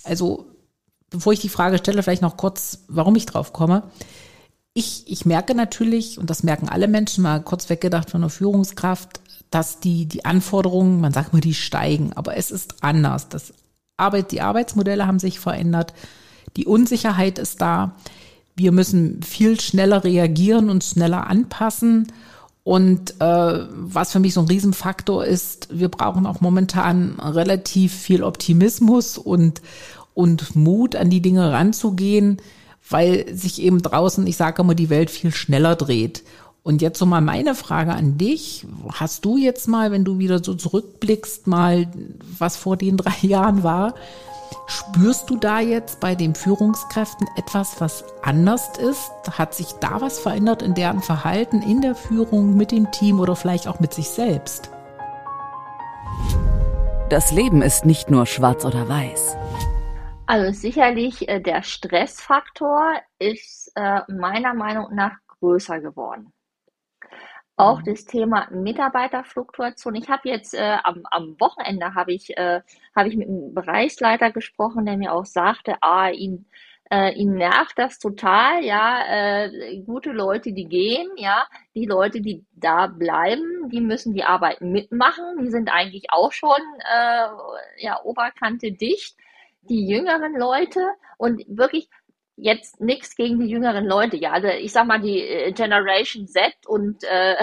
[0.05, 0.47] Also,
[1.11, 3.83] bevor ich die Frage stelle, vielleicht noch kurz, warum ich drauf komme.
[4.73, 9.21] Ich, ich merke natürlich, und das merken alle Menschen, mal kurz weggedacht von der Führungskraft,
[9.51, 13.29] dass die, die Anforderungen, man sagt mal, die steigen, aber es ist anders.
[13.29, 13.55] Das
[13.97, 15.95] Arbeit, die Arbeitsmodelle haben sich verändert.
[16.57, 17.95] Die Unsicherheit ist da.
[18.55, 22.13] Wir müssen viel schneller reagieren und schneller anpassen.
[22.67, 28.25] Und äh, was für mich so ein Riesenfaktor ist, wir brauchen auch momentan relativ viel
[28.25, 29.63] Optimismus und,
[30.15, 32.39] und Mut, an die Dinge ranzugehen,
[32.91, 36.25] weil sich eben draußen, ich sage immer, die Welt viel schneller dreht.
[36.65, 38.67] Und jetzt so mal meine Frage an dich.
[38.95, 41.87] Hast du jetzt mal, wenn du wieder so zurückblickst, mal,
[42.37, 43.95] was vor den drei Jahren war,
[44.67, 49.13] Spürst du da jetzt bei den Führungskräften etwas, was anders ist?
[49.39, 53.37] Hat sich da was verändert in deren Verhalten, in der Führung, mit dem Team oder
[53.37, 54.71] vielleicht auch mit sich selbst?
[57.11, 59.37] Das Leben ist nicht nur schwarz oder weiß.
[60.27, 66.33] Also sicherlich äh, der Stressfaktor ist äh, meiner Meinung nach größer geworden.
[67.57, 67.85] Auch mhm.
[67.87, 69.95] das Thema Mitarbeiterfluktuation.
[69.95, 72.61] Ich habe jetzt äh, am, am Wochenende habe ich, äh,
[72.95, 76.47] hab ich mit einem Bereichsleiter gesprochen, der mir auch sagte, ah, ihn,
[76.91, 82.45] äh, ihn nervt das total, ja, äh, gute Leute, die gehen, ja, die Leute, die
[82.53, 87.29] da bleiben, die müssen die Arbeit mitmachen, die sind eigentlich auch schon äh,
[87.79, 89.17] ja Oberkante dicht.
[89.69, 90.81] Die jüngeren Leute
[91.19, 91.89] und wirklich
[92.37, 94.17] jetzt nichts gegen die jüngeren Leute.
[94.17, 97.37] Ja, also ich sag mal, die äh, Generation Z und äh,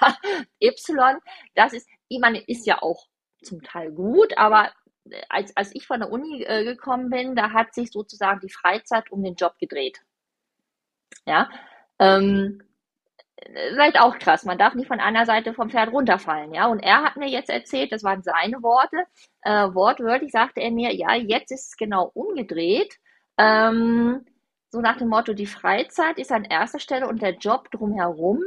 [0.62, 1.18] Y,
[1.54, 3.06] das ist, ich meine, ist ja auch
[3.42, 4.72] zum Teil gut, aber
[5.10, 8.52] äh, als, als ich von der Uni äh, gekommen bin, da hat sich sozusagen die
[8.52, 10.00] Freizeit um den Job gedreht.
[11.26, 11.48] Ja,
[11.98, 12.62] ähm,
[13.70, 14.44] vielleicht auch krass.
[14.44, 16.66] Man darf nicht von einer Seite vom Pferd runterfallen, ja.
[16.66, 19.04] Und er hat mir jetzt erzählt, das waren seine Worte,
[19.42, 22.96] äh, wortwörtlich sagte er mir, ja, jetzt ist es genau umgedreht.
[23.38, 24.24] Ähm,
[24.72, 28.40] so nach dem Motto, die Freizeit ist an erster Stelle und der Job drumherum.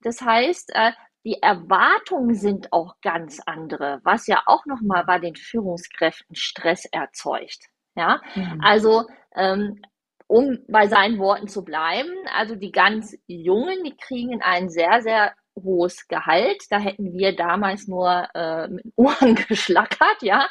[0.00, 0.92] Das heißt, äh,
[1.24, 7.66] die Erwartungen sind auch ganz andere, was ja auch nochmal bei den Führungskräften Stress erzeugt.
[7.94, 8.60] Ja, mhm.
[8.62, 9.82] also ähm,
[10.26, 15.34] um bei seinen Worten zu bleiben, also die ganz Jungen, die kriegen ein sehr, sehr
[15.56, 16.64] hohes Gehalt.
[16.70, 20.48] Da hätten wir damals nur äh, mit Ohren geschlackert, ja.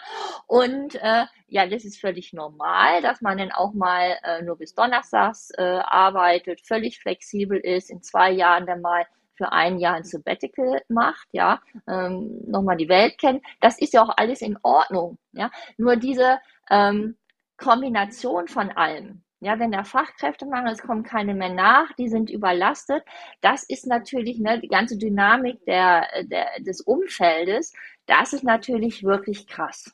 [0.47, 4.73] Und äh, ja, das ist völlig normal, dass man dann auch mal äh, nur bis
[4.73, 10.03] Donnerstags äh, arbeitet, völlig flexibel ist, in zwei Jahren dann mal für ein Jahr ein
[10.03, 13.43] Sabbatical macht, ja, ähm, nochmal die Welt kennt.
[13.59, 15.51] Das ist ja auch alles in Ordnung, ja.
[15.77, 16.39] Nur diese
[16.69, 17.17] ähm,
[17.57, 23.03] Kombination von allem, ja, wenn der Fachkräftemangel, es kommen keine mehr nach, die sind überlastet.
[23.41, 27.71] Das ist natürlich ne, die ganze Dynamik der, der, des Umfeldes.
[28.07, 29.93] Das ist natürlich wirklich krass.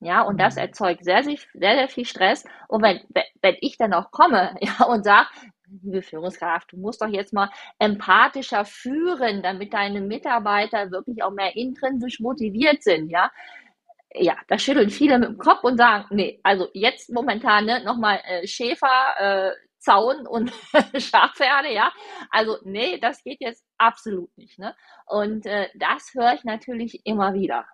[0.00, 0.62] Ja, und das mhm.
[0.62, 2.44] erzeugt sehr, sehr, sehr, sehr viel Stress.
[2.66, 3.00] Und wenn,
[3.40, 5.28] wenn ich dann auch komme ja, und sage,
[5.84, 11.54] liebe Führungskraft, du musst doch jetzt mal empathischer führen, damit deine Mitarbeiter wirklich auch mehr
[11.54, 13.30] intrinsisch motiviert sind, ja,
[14.14, 18.20] ja, da schütteln viele mit dem Kopf und sagen, nee, also jetzt momentan ne, nochmal
[18.24, 18.86] äh, Schäfer,
[19.18, 20.50] äh, Zaun und
[20.96, 21.92] Schafpferde, ja.
[22.30, 24.58] Also nee, das geht jetzt absolut nicht.
[24.58, 24.74] Ne?
[25.06, 27.64] Und äh, das höre ich natürlich immer wieder.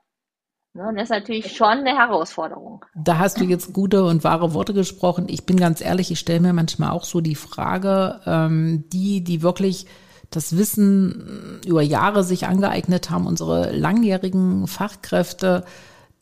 [0.74, 0.88] Ne?
[0.88, 2.84] Und das ist natürlich schon eine Herausforderung.
[2.94, 5.26] Da hast du jetzt gute und wahre Worte gesprochen.
[5.28, 9.42] Ich bin ganz ehrlich, ich stelle mir manchmal auch so die Frage, ähm, die, die
[9.42, 9.86] wirklich
[10.30, 15.64] das Wissen über Jahre sich angeeignet haben, unsere langjährigen Fachkräfte,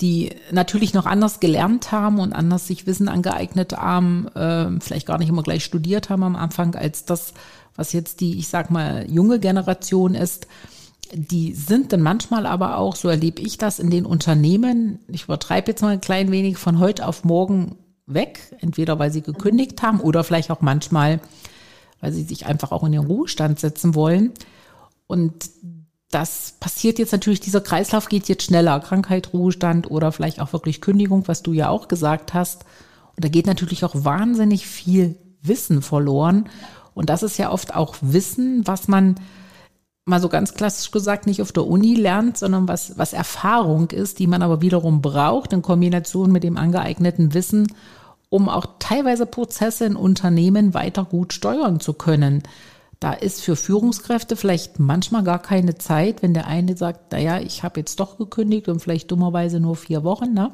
[0.02, 5.18] die natürlich noch anders gelernt haben und anders sich Wissen angeeignet haben, äh, vielleicht gar
[5.18, 7.32] nicht immer gleich studiert haben am Anfang, als das,
[7.76, 10.48] was jetzt die, ich sag mal, junge Generation ist.
[11.14, 15.70] Die sind dann manchmal aber auch, so erlebe ich das in den Unternehmen, ich übertreibe
[15.70, 20.00] jetzt mal ein klein wenig, von heute auf morgen weg, entweder weil sie gekündigt haben
[20.00, 21.20] oder vielleicht auch manchmal,
[22.00, 24.32] weil sie sich einfach auch in den Ruhestand setzen wollen.
[25.06, 25.50] Und
[26.12, 28.78] das passiert jetzt natürlich, dieser Kreislauf geht jetzt schneller.
[28.80, 32.64] Krankheit, Ruhestand oder vielleicht auch wirklich Kündigung, was du ja auch gesagt hast.
[33.16, 36.48] Und da geht natürlich auch wahnsinnig viel Wissen verloren.
[36.94, 39.16] Und das ist ja oft auch Wissen, was man
[40.04, 44.18] mal so ganz klassisch gesagt nicht auf der Uni lernt, sondern was, was Erfahrung ist,
[44.18, 47.72] die man aber wiederum braucht in Kombination mit dem angeeigneten Wissen,
[48.28, 52.42] um auch teilweise Prozesse in Unternehmen weiter gut steuern zu können.
[53.02, 57.64] Da ist für Führungskräfte vielleicht manchmal gar keine Zeit, wenn der eine sagt, naja, ich
[57.64, 60.52] habe jetzt doch gekündigt und vielleicht dummerweise nur vier Wochen, ne?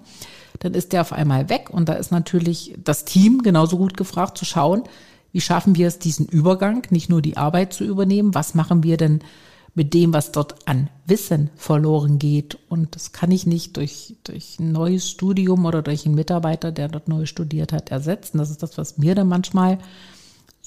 [0.60, 4.38] dann ist der auf einmal weg und da ist natürlich das Team genauso gut gefragt
[4.38, 4.84] zu schauen,
[5.30, 8.96] wie schaffen wir es, diesen Übergang, nicht nur die Arbeit zu übernehmen, was machen wir
[8.96, 9.20] denn
[9.74, 12.56] mit dem, was dort an Wissen verloren geht.
[12.70, 16.88] Und das kann ich nicht durch, durch ein neues Studium oder durch einen Mitarbeiter, der
[16.88, 18.38] dort neu studiert hat, ersetzen.
[18.38, 19.78] Das ist das, was mir dann manchmal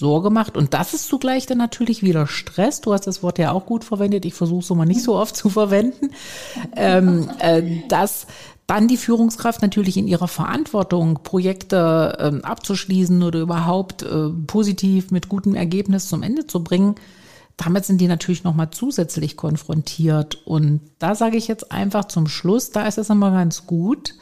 [0.01, 0.57] Sorge macht.
[0.57, 2.81] Und das ist zugleich dann natürlich wieder Stress.
[2.81, 4.25] Du hast das Wort ja auch gut verwendet.
[4.25, 6.09] Ich versuche es mal nicht so oft zu verwenden.
[6.75, 8.27] Ähm, äh, dass
[8.67, 15.29] dann die Führungskraft natürlich in ihrer Verantwortung, Projekte ähm, abzuschließen oder überhaupt äh, positiv mit
[15.29, 16.95] gutem Ergebnis zum Ende zu bringen,
[17.57, 20.45] damit sind die natürlich nochmal zusätzlich konfrontiert.
[20.45, 24.15] Und da sage ich jetzt einfach zum Schluss, da ist es immer ganz gut,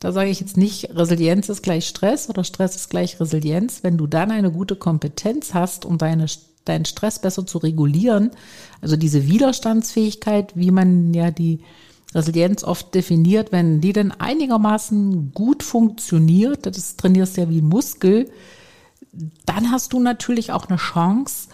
[0.00, 3.82] da sage ich jetzt nicht, Resilienz ist gleich Stress oder Stress ist gleich Resilienz.
[3.82, 6.26] Wenn du dann eine gute Kompetenz hast, um deine,
[6.64, 8.30] deinen Stress besser zu regulieren,
[8.82, 11.60] also diese Widerstandsfähigkeit, wie man ja die
[12.14, 18.30] Resilienz oft definiert, wenn die dann einigermaßen gut funktioniert, das trainierst du ja wie Muskel,
[19.46, 21.48] dann hast du natürlich auch eine Chance,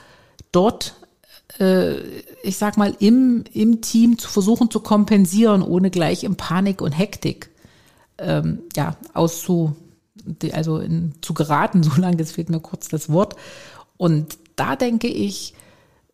[0.50, 0.96] dort,
[1.60, 2.00] äh,
[2.42, 6.92] ich sag mal, im, im Team zu versuchen zu kompensieren, ohne gleich in Panik und
[6.92, 7.51] Hektik
[8.18, 9.76] ähm, ja, auszu,
[10.52, 13.36] also in, zu geraten, so lange, es fehlt mir kurz das Wort.
[13.96, 15.54] Und da denke ich,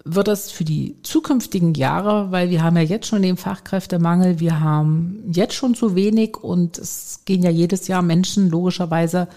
[0.05, 4.61] wird das für die zukünftigen Jahre, weil wir haben ja jetzt schon den Fachkräftemangel, wir
[4.61, 9.29] haben jetzt schon zu wenig und es gehen ja jedes Jahr Menschen logischerweise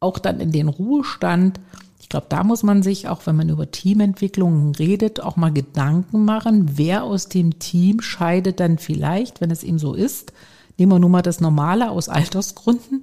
[0.00, 1.60] auch dann in den Ruhestand.
[2.00, 6.24] Ich glaube, da muss man sich, auch wenn man über Teamentwicklungen redet, auch mal Gedanken
[6.24, 10.32] machen, wer aus dem Team scheidet dann vielleicht, wenn es ihm so ist,
[10.76, 13.02] Nehmen wir nun mal das Normale aus Altersgründen.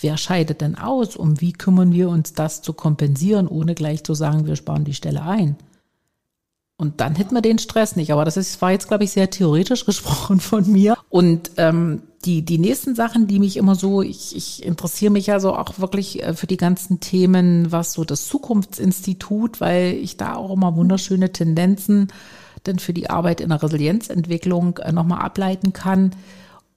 [0.00, 1.16] Wer scheidet denn aus?
[1.16, 4.94] Um wie kümmern wir uns, das zu kompensieren, ohne gleich zu sagen, wir sparen die
[4.94, 5.56] Stelle ein?
[6.78, 8.12] Und dann hätten wir den Stress nicht.
[8.12, 10.96] Aber das ist, war jetzt, glaube ich, sehr theoretisch gesprochen von mir.
[11.10, 15.40] Und ähm, die, die nächsten Sachen, die mich immer so, ich, ich interessiere mich ja
[15.40, 20.36] so auch wirklich äh, für die ganzen Themen, was so das Zukunftsinstitut, weil ich da
[20.36, 22.08] auch immer wunderschöne Tendenzen
[22.66, 26.12] denn für die Arbeit in der Resilienzentwicklung äh, nochmal ableiten kann.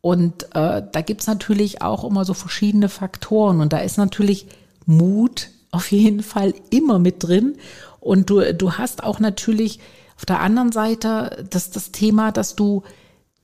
[0.05, 3.59] Und äh, da gibt's natürlich auch immer so verschiedene Faktoren.
[3.59, 4.45] Und da ist natürlich
[4.85, 7.55] Mut auf jeden Fall immer mit drin.
[8.01, 9.79] Und du, du hast auch natürlich
[10.15, 12.83] Auf der anderen Seite, das, das Thema, dass du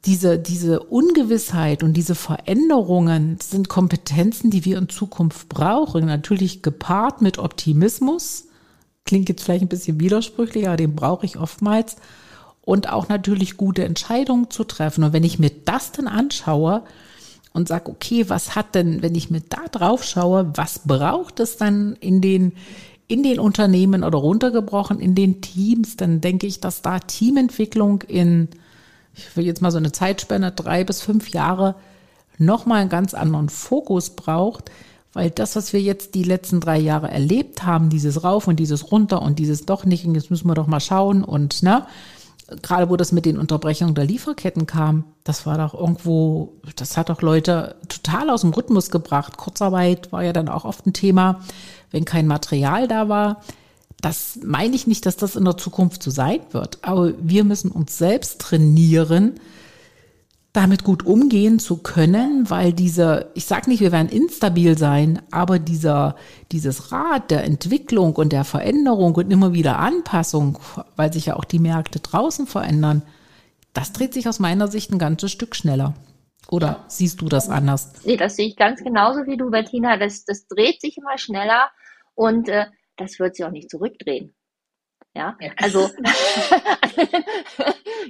[0.05, 6.05] diese, diese Ungewissheit und diese Veränderungen sind Kompetenzen, die wir in Zukunft brauchen.
[6.05, 8.45] Natürlich gepaart mit Optimismus.
[9.05, 11.95] Klingt jetzt vielleicht ein bisschen widersprüchlich, aber den brauche ich oftmals.
[12.63, 15.03] Und auch natürlich gute Entscheidungen zu treffen.
[15.03, 16.83] Und wenn ich mir das dann anschaue
[17.53, 21.57] und sage, okay, was hat denn, wenn ich mir da drauf schaue, was braucht es
[21.57, 22.53] dann in den,
[23.07, 28.49] in den Unternehmen oder runtergebrochen in den Teams, dann denke ich, dass da Teamentwicklung in
[29.13, 31.75] ich will jetzt mal so eine Zeitspanne, drei bis fünf Jahre,
[32.37, 34.71] nochmal einen ganz anderen Fokus braucht,
[35.13, 38.91] weil das, was wir jetzt die letzten drei Jahre erlebt haben, dieses Rauf und dieses
[38.91, 41.85] Runter und dieses doch nicht, und jetzt müssen wir doch mal schauen und, ne,
[42.61, 47.09] gerade wo das mit den Unterbrechungen der Lieferketten kam, das war doch irgendwo, das hat
[47.09, 49.37] doch Leute total aus dem Rhythmus gebracht.
[49.37, 51.41] Kurzarbeit war ja dann auch oft ein Thema,
[51.91, 53.41] wenn kein Material da war.
[54.01, 57.71] Das meine ich nicht, dass das in der Zukunft so sein wird, aber wir müssen
[57.71, 59.35] uns selbst trainieren,
[60.53, 65.59] damit gut umgehen zu können, weil diese, ich sage nicht, wir werden instabil sein, aber
[65.59, 66.15] dieser,
[66.51, 70.59] dieses Rad der Entwicklung und der Veränderung und immer wieder Anpassung,
[70.97, 73.03] weil sich ja auch die Märkte draußen verändern,
[73.73, 75.93] das dreht sich aus meiner Sicht ein ganzes Stück schneller.
[76.49, 77.93] Oder siehst du das anders?
[78.03, 79.95] Nee, das sehe ich ganz genauso wie du, Bettina.
[79.95, 81.69] Das, das dreht sich immer schneller
[82.13, 82.65] und äh,
[82.97, 84.33] das wird sich auch nicht zurückdrehen.
[85.13, 85.51] Ja, ja.
[85.57, 85.81] also,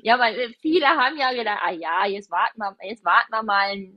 [0.03, 3.73] ja, weil viele haben ja gedacht, ah ja, jetzt warten wir, jetzt warten wir mal
[3.73, 3.89] äh,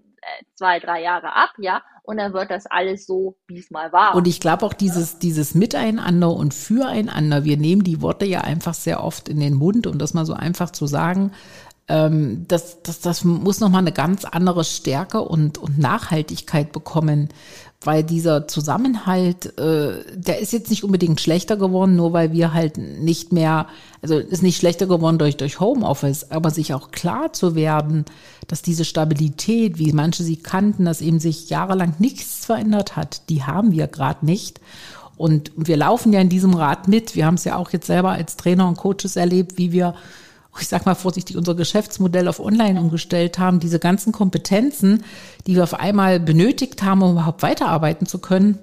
[0.55, 4.15] zwei, drei Jahre ab, ja, und dann wird das alles so, wie es mal war.
[4.15, 8.75] Und ich glaube auch dieses, dieses Miteinander und Füreinander, wir nehmen die Worte ja einfach
[8.75, 11.33] sehr oft in den Mund, um das mal so einfach zu sagen,
[11.89, 17.29] ähm, das, das, das muss nochmal eine ganz andere Stärke und, und Nachhaltigkeit bekommen,
[17.87, 22.79] weil dieser Zusammenhalt, äh, der ist jetzt nicht unbedingt schlechter geworden, nur weil wir halt
[22.79, 23.67] nicht mehr,
[24.03, 28.05] also ist nicht schlechter geworden durch, durch Homeoffice, aber sich auch klar zu werden,
[28.49, 33.45] dass diese Stabilität, wie manche sie kannten, dass eben sich jahrelang nichts verändert hat, die
[33.45, 34.61] haben wir gerade nicht.
[35.17, 37.15] Und wir laufen ja in diesem Rad mit.
[37.15, 39.95] Wir haben es ja auch jetzt selber als Trainer und Coaches erlebt, wie wir
[40.61, 45.05] ich sag mal vorsichtig, unser Geschäftsmodell auf Online umgestellt haben, diese ganzen Kompetenzen,
[45.47, 48.59] die wir auf einmal benötigt haben, um überhaupt weiterarbeiten zu können,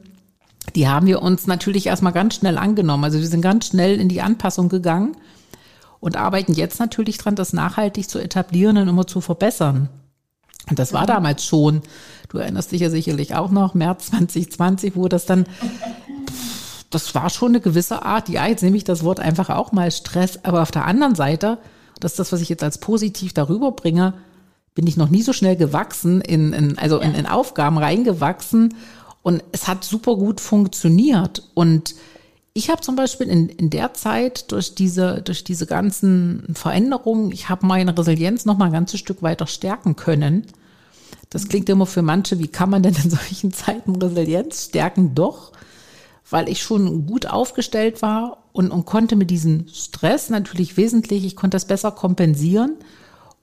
[0.75, 3.03] die haben wir uns natürlich erstmal ganz schnell angenommen.
[3.03, 5.17] Also wir sind ganz schnell in die Anpassung gegangen
[5.99, 9.89] und arbeiten jetzt natürlich dran, das nachhaltig zu etablieren und immer zu verbessern.
[10.69, 11.81] Und das war damals schon,
[12.29, 15.45] du erinnerst dich ja sicherlich auch noch, März 2020, wo das dann
[16.91, 19.89] das war schon eine gewisse Art, ja, jetzt nehme ich das Wort einfach auch mal
[19.91, 21.57] Stress, aber auf der anderen Seite
[22.03, 24.13] das ist das, was ich jetzt als positiv darüber bringe,
[24.75, 28.75] bin ich noch nie so schnell gewachsen, in, in also in, in Aufgaben reingewachsen
[29.21, 31.43] und es hat super gut funktioniert.
[31.53, 31.95] Und
[32.53, 37.49] ich habe zum Beispiel in, in der Zeit durch diese, durch diese ganzen Veränderungen, ich
[37.49, 40.47] habe meine Resilienz noch mal ein ganzes Stück weiter stärken können.
[41.29, 45.15] Das klingt immer für manche, wie kann man denn in solchen Zeiten Resilienz stärken?
[45.15, 45.51] Doch,
[46.29, 51.35] weil ich schon gut aufgestellt war und, und konnte mit diesem Stress natürlich wesentlich, ich
[51.35, 52.75] konnte das besser kompensieren.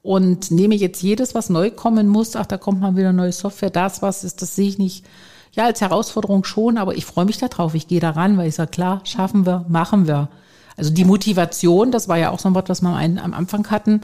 [0.01, 3.68] Und nehme jetzt jedes, was neu kommen muss, ach, da kommt mal wieder neue Software,
[3.68, 5.05] das was ist, das sehe ich nicht,
[5.53, 8.55] ja, als Herausforderung schon, aber ich freue mich darauf, ich gehe da ran, weil ich
[8.55, 10.29] sage, klar, schaffen wir, machen wir.
[10.77, 14.03] Also die Motivation, das war ja auch so ein Wort, was wir am Anfang hatten,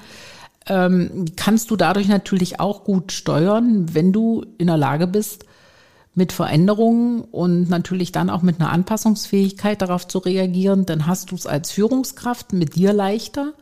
[0.66, 5.44] ähm, kannst du dadurch natürlich auch gut steuern, wenn du in der Lage bist,
[6.14, 11.34] mit Veränderungen und natürlich dann auch mit einer Anpassungsfähigkeit darauf zu reagieren, dann hast du
[11.34, 13.52] es als Führungskraft mit dir leichter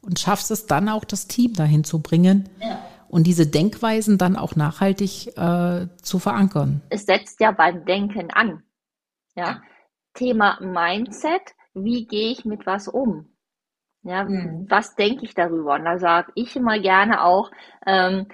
[0.00, 2.78] und schaffst es dann auch, das Team dahin zu bringen ja.
[3.08, 6.82] und diese Denkweisen dann auch nachhaltig äh, zu verankern.
[6.90, 8.62] Es setzt ja beim Denken an.
[9.34, 9.62] Ja?
[10.14, 11.42] Thema Mindset,
[11.74, 13.26] wie gehe ich mit was um?
[14.02, 14.66] Ja, mhm.
[14.68, 15.74] was denke ich darüber?
[15.74, 17.50] Und da sage ich immer gerne auch,
[17.86, 18.28] ähm,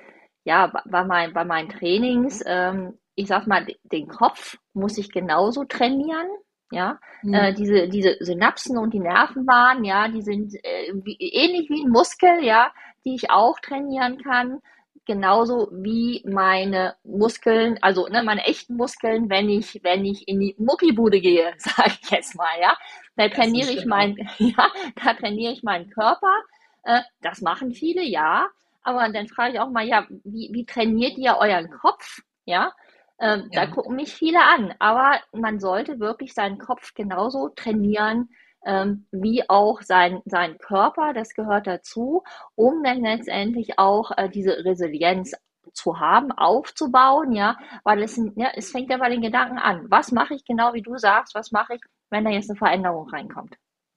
[0.44, 5.64] ja, bei, mein, bei meinen Trainings, ähm, ich sag mal, den Kopf muss ich genauso
[5.64, 6.26] trainieren.
[6.70, 7.34] Ja, mhm.
[7.34, 11.90] äh, diese, diese Synapsen und die Nervenbahnen, ja, die sind äh, wie, ähnlich wie ein
[11.90, 12.72] Muskel, ja,
[13.04, 14.60] die ich auch trainieren kann.
[15.06, 20.56] Genauso wie meine Muskeln, also ne, meine echten Muskeln, wenn ich, wenn ich in die
[20.58, 22.76] Muckibude gehe, sage ich jetzt mal, ja.
[23.16, 24.68] Da trainiere ich mein, ja,
[25.04, 26.32] da trainiere ich meinen Körper.
[26.82, 28.48] Äh, das machen viele, ja.
[28.82, 32.22] Aber dann frage ich auch mal, ja, wie, wie trainiert ihr euren Kopf?
[32.46, 32.72] Ja,
[33.20, 33.66] ähm, ja.
[33.66, 38.30] Da gucken mich viele an, aber man sollte wirklich seinen Kopf genauso trainieren,
[38.66, 42.22] ähm, wie auch sein, sein Körper, das gehört dazu,
[42.54, 45.32] um dann letztendlich auch äh, diese Resilienz
[45.72, 49.86] zu haben, aufzubauen, ja, weil es, ja, es fängt ja bei den Gedanken an.
[49.90, 53.08] Was mache ich genau, wie du sagst, was mache ich, wenn da jetzt eine Veränderung
[53.08, 53.56] reinkommt?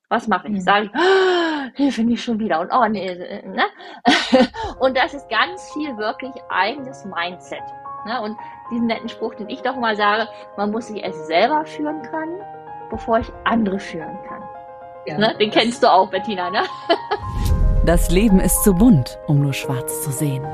[0.10, 0.54] Was mache ich?
[0.54, 0.62] Mhm.
[0.62, 3.14] Sage ich, oh, hilfe nicht schon wieder und oh nee,
[3.46, 3.66] ne?
[4.80, 7.64] und das ist ganz viel wirklich eigenes Mindset.
[8.06, 8.22] Ne?
[8.22, 8.38] Und
[8.72, 10.28] diesen netten Spruch, den ich doch mal sage,
[10.58, 12.40] man muss sich erst selber führen können,
[12.90, 14.42] bevor ich andere führen kann.
[15.06, 15.36] Ja, ne?
[15.40, 16.64] Den kennst du auch, Bettina, ne?
[17.86, 20.46] das Leben ist zu bunt, um nur schwarz zu sehen.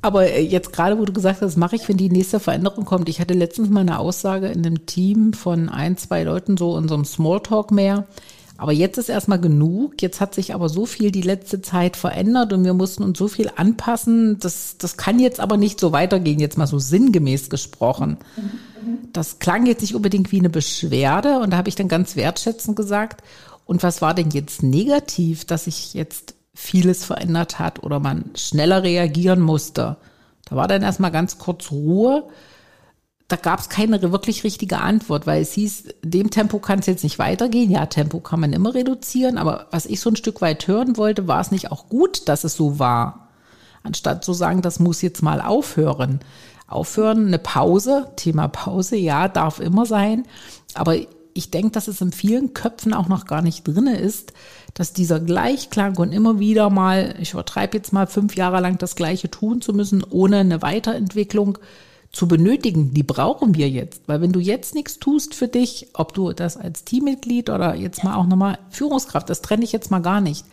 [0.00, 2.84] Aber äh, jetzt gerade, wo du gesagt hast, das mache ich, wenn die nächste Veränderung
[2.84, 3.08] kommt.
[3.08, 6.88] Ich hatte letztens mal eine Aussage in einem Team von ein, zwei Leuten, so in
[6.88, 8.06] so einem Smalltalk mehr.
[8.60, 10.02] Aber jetzt ist erstmal genug.
[10.02, 13.28] Jetzt hat sich aber so viel die letzte Zeit verändert und wir mussten uns so
[13.28, 14.40] viel anpassen.
[14.40, 18.18] Das, das kann jetzt aber nicht so weitergehen, jetzt mal so sinngemäß gesprochen.
[19.12, 22.74] Das klang jetzt nicht unbedingt wie eine Beschwerde und da habe ich dann ganz wertschätzend
[22.74, 23.22] gesagt.
[23.64, 28.82] Und was war denn jetzt negativ, dass sich jetzt vieles verändert hat oder man schneller
[28.82, 29.98] reagieren musste?
[30.50, 32.24] Da war dann erstmal ganz kurz Ruhe
[33.28, 37.04] da gab es keine wirklich richtige Antwort, weil es hieß, dem Tempo kann es jetzt
[37.04, 37.70] nicht weitergehen.
[37.70, 41.28] Ja, Tempo kann man immer reduzieren, aber was ich so ein Stück weit hören wollte,
[41.28, 43.28] war es nicht auch gut, dass es so war?
[43.82, 46.20] Anstatt zu sagen, das muss jetzt mal aufhören.
[46.66, 50.26] Aufhören, eine Pause, Thema Pause, ja, darf immer sein.
[50.72, 50.96] Aber
[51.34, 54.32] ich denke, dass es in vielen Köpfen auch noch gar nicht drinne ist,
[54.72, 58.96] dass dieser Gleichklang und immer wieder mal, ich übertreibe jetzt mal fünf Jahre lang das
[58.96, 61.58] Gleiche tun zu müssen, ohne eine Weiterentwicklung,
[62.18, 64.02] zu benötigen, die brauchen wir jetzt.
[64.08, 68.02] Weil wenn du jetzt nichts tust für dich, ob du das als Teammitglied oder jetzt
[68.02, 70.44] mal auch nochmal Führungskraft, das trenne ich jetzt mal gar nicht.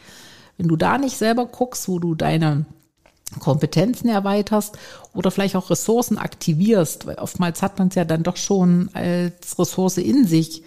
[0.57, 2.67] Wenn du da nicht selber guckst, wo du deine
[3.39, 4.77] Kompetenzen erweiterst
[5.15, 9.57] oder vielleicht auch Ressourcen aktivierst, weil oftmals hat man es ja dann doch schon als
[9.57, 10.61] Ressource in sich,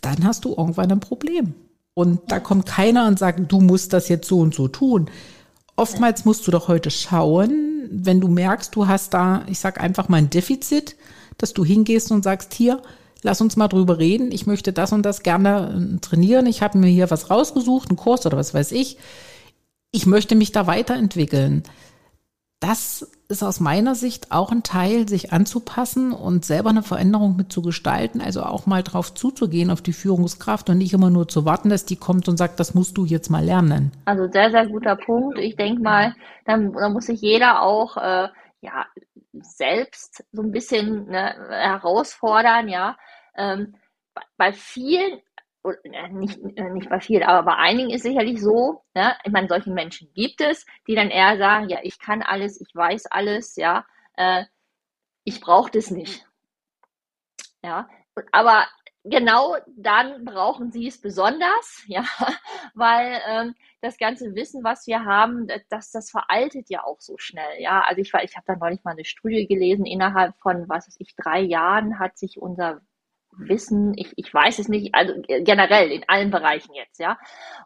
[0.00, 1.54] dann hast du irgendwann ein Problem.
[1.94, 5.08] Und da kommt keiner und sagt, du musst das jetzt so und so tun.
[5.76, 10.08] Oftmals musst du doch heute schauen, wenn du merkst, du hast da, ich sag einfach
[10.08, 10.96] mal ein Defizit,
[11.38, 12.82] dass du hingehst und sagst, hier,
[13.22, 16.78] lass uns mal drüber reden, ich möchte das und das gerne äh, trainieren, ich habe
[16.78, 18.96] mir hier was rausgesucht, einen Kurs oder was weiß ich,
[19.90, 21.64] ich möchte mich da weiterentwickeln.
[22.62, 27.50] Das ist aus meiner Sicht auch ein Teil, sich anzupassen und selber eine Veränderung mit
[27.50, 31.44] zu gestalten, also auch mal drauf zuzugehen auf die Führungskraft und nicht immer nur zu
[31.44, 33.90] warten, dass die kommt und sagt, das musst du jetzt mal lernen.
[34.04, 35.40] Also sehr, sehr guter Punkt.
[35.40, 38.28] Ich denke mal, dann muss sich jeder auch äh,
[38.60, 38.86] ja,
[39.32, 42.96] selbst so ein bisschen ne, herausfordern, ja.
[43.36, 43.74] Ähm,
[44.36, 45.18] bei vielen
[46.10, 49.14] nicht, äh, nicht bei vielen, aber bei einigen ist sicherlich so, ne?
[49.24, 52.74] ich meine, solche Menschen gibt es, die dann eher sagen, ja, ich kann alles, ich
[52.74, 53.84] weiß alles, ja,
[54.16, 54.44] äh,
[55.24, 56.26] ich brauche das nicht.
[57.62, 57.88] Ja,
[58.32, 58.66] aber
[59.04, 62.04] genau dann brauchen sie es besonders, ja,
[62.74, 67.60] weil ähm, das ganze Wissen, was wir haben, das, das veraltet ja auch so schnell,
[67.60, 67.82] ja.
[67.82, 71.14] Also ich ich habe da neulich mal eine Studie gelesen, innerhalb von, was weiß ich,
[71.16, 72.80] drei Jahren hat sich unser
[73.36, 77.18] Wissen, ich, ich weiß es nicht, also generell in allen Bereichen jetzt, ja.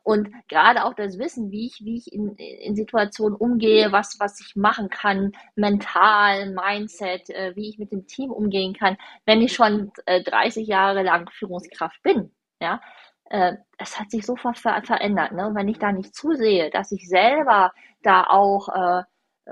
[0.02, 4.40] Und gerade auch das Wissen, wie ich, wie ich in, in Situationen umgehe, was, was
[4.40, 9.55] ich machen kann, mental, Mindset, äh, wie ich mit dem Team umgehen kann, wenn ich
[9.55, 12.81] schon äh, 30 Jahre lang Führungskraft bin, ja.
[13.29, 15.48] Äh, es hat sich so ver verändert, ne?
[15.48, 19.02] Und wenn ich da nicht zusehe, dass ich selber da auch äh,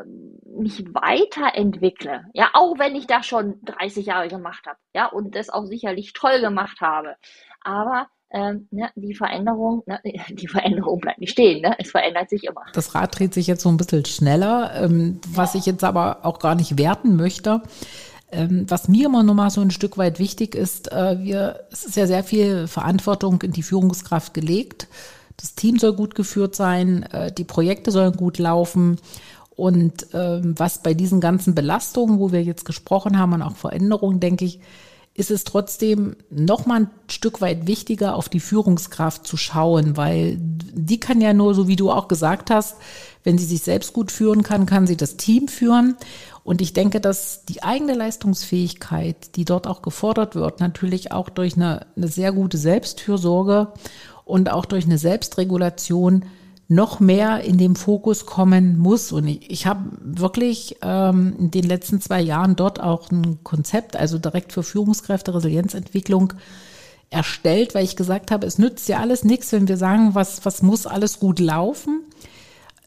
[0.04, 2.24] mich weiterentwickle.
[2.34, 4.78] Ja, auch wenn ich das schon 30 Jahre gemacht habe.
[4.94, 7.16] Ja, und das auch sicherlich toll gemacht habe.
[7.60, 11.76] Aber ähm, ne, die Veränderung, ne, die Veränderung bleibt nicht stehen, ne?
[11.78, 12.62] es verändert sich immer.
[12.72, 16.40] Das Rad dreht sich jetzt so ein bisschen schneller, ähm, was ich jetzt aber auch
[16.40, 17.62] gar nicht werten möchte.
[18.32, 21.84] Ähm, was mir immer noch mal so ein Stück weit wichtig ist, äh, wir, es
[21.84, 24.88] ist ja sehr viel Verantwortung in die Führungskraft gelegt.
[25.36, 28.98] Das Team soll gut geführt sein, äh, die Projekte sollen gut laufen.
[29.56, 34.20] Und ähm, was bei diesen ganzen Belastungen, wo wir jetzt gesprochen haben und auch Veränderungen,
[34.20, 34.60] denke ich,
[35.16, 40.38] ist es trotzdem noch mal ein Stück weit wichtiger, auf die Führungskraft zu schauen, weil
[40.40, 42.76] die kann ja nur, so wie du auch gesagt hast,
[43.22, 45.96] wenn sie sich selbst gut führen kann, kann sie das Team führen.
[46.42, 51.54] Und ich denke, dass die eigene Leistungsfähigkeit, die dort auch gefordert wird, natürlich auch durch
[51.54, 53.72] eine, eine sehr gute Selbstfürsorge
[54.24, 56.24] und auch durch eine Selbstregulation
[56.68, 59.12] noch mehr in den Fokus kommen muss.
[59.12, 63.96] Und ich, ich habe wirklich ähm, in den letzten zwei Jahren dort auch ein Konzept,
[63.96, 66.32] also direkt für Führungskräfte, Resilienzentwicklung,
[67.10, 70.62] erstellt, weil ich gesagt habe, es nützt ja alles nichts, wenn wir sagen, was, was
[70.62, 72.02] muss alles gut laufen.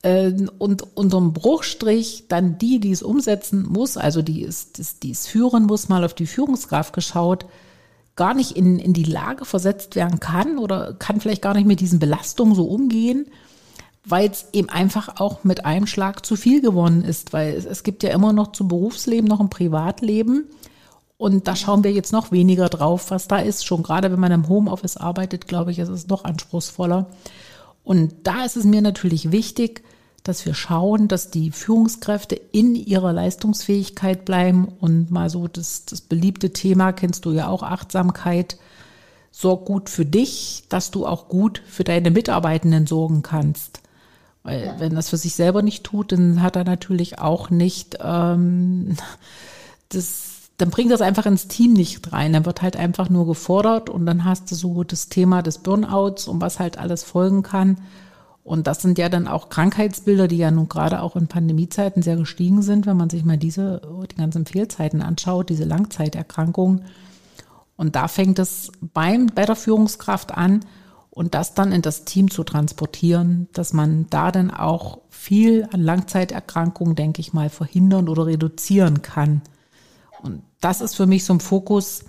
[0.01, 5.27] Äh, und unterm Bruchstrich dann die, die es umsetzen muss, also die es, die es
[5.27, 7.45] führen muss, mal auf die Führungskraft geschaut,
[8.15, 11.79] gar nicht in, in die Lage versetzt werden kann oder kann vielleicht gar nicht mit
[11.79, 13.27] diesen Belastungen so umgehen
[14.09, 17.83] weil es eben einfach auch mit einem Schlag zu viel geworden ist, weil es, es
[17.83, 20.45] gibt ja immer noch zum Berufsleben noch ein Privatleben
[21.17, 23.65] Und da schauen wir jetzt noch weniger drauf, was da ist.
[23.65, 27.07] Schon gerade wenn man im Homeoffice arbeitet, glaube ich, ist es noch anspruchsvoller.
[27.83, 29.83] Und da ist es mir natürlich wichtig,
[30.23, 36.01] dass wir schauen, dass die Führungskräfte in ihrer Leistungsfähigkeit bleiben und mal so das, das
[36.01, 38.57] beliebte Thema kennst du ja auch Achtsamkeit.
[39.31, 43.81] Sorg gut für dich, dass du auch gut für deine Mitarbeitenden sorgen kannst.
[44.43, 44.79] Weil ja.
[44.79, 48.95] wenn das für sich selber nicht tut, dann hat er natürlich auch nicht ähm,
[49.89, 52.33] das dann bringt das einfach ins Team nicht rein.
[52.33, 56.27] Dann wird halt einfach nur gefordert und dann hast du so das Thema des Burnouts
[56.27, 57.77] und was halt alles folgen kann.
[58.43, 62.15] Und das sind ja dann auch Krankheitsbilder, die ja nun gerade auch in Pandemiezeiten sehr
[62.15, 66.85] gestiegen sind, wenn man sich mal diese, die ganzen Fehlzeiten anschaut, diese Langzeiterkrankungen.
[67.75, 70.61] Und da fängt es beim, bei der Führungskraft an
[71.17, 75.81] und das dann in das Team zu transportieren, dass man da dann auch viel an
[75.81, 79.41] Langzeiterkrankungen, denke ich mal, verhindern oder reduzieren kann.
[80.21, 82.05] Und das ist für mich so ein Fokus,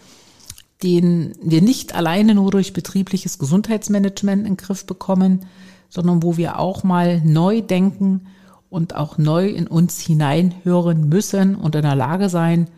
[0.83, 5.47] den wir nicht alleine nur durch betriebliches Gesundheitsmanagement in den Griff bekommen,
[5.89, 8.27] sondern wo wir auch mal neu denken
[8.69, 12.69] und auch neu in uns hineinhören müssen und in der Lage sein,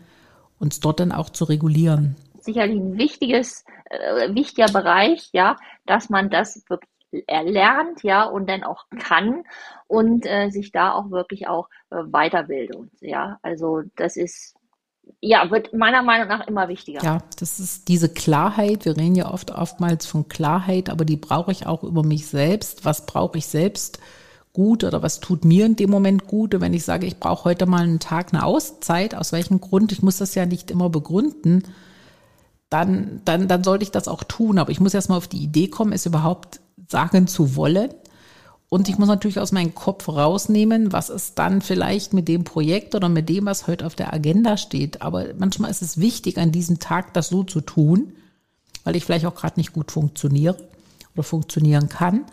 [0.59, 2.15] uns dort dann auch zu regulieren.
[2.41, 6.89] Sicherlich ein wichtiges, äh, wichtiger Bereich, ja, dass man das wirklich
[7.27, 9.43] erlernt, ja, und dann auch kann
[9.87, 13.37] und äh, sich da auch wirklich auch äh, weiterbildet, ja.
[13.41, 14.55] Also das ist
[15.19, 17.03] ja, wird meiner Meinung nach immer wichtiger.
[17.03, 18.85] Ja, das ist diese Klarheit.
[18.85, 22.85] Wir reden ja oft oftmals von Klarheit, aber die brauche ich auch über mich selbst.
[22.85, 23.99] Was brauche ich selbst
[24.53, 26.55] gut oder was tut mir in dem Moment gut?
[26.55, 29.91] Und wenn ich sage, ich brauche heute mal einen Tag eine Auszeit, aus welchem Grund,
[29.91, 31.63] ich muss das ja nicht immer begründen,
[32.71, 34.57] dann, dann, dann sollte ich das auch tun.
[34.57, 37.91] Aber ich muss erst mal auf die Idee kommen, es überhaupt sagen zu wollen.
[38.69, 42.95] Und ich muss natürlich aus meinem Kopf rausnehmen, was ist dann vielleicht mit dem Projekt
[42.95, 45.01] oder mit dem, was heute auf der Agenda steht.
[45.01, 48.13] Aber manchmal ist es wichtig, an diesem Tag das so zu tun,
[48.85, 50.55] weil ich vielleicht auch gerade nicht gut funktioniere
[51.13, 52.23] oder funktionieren kann.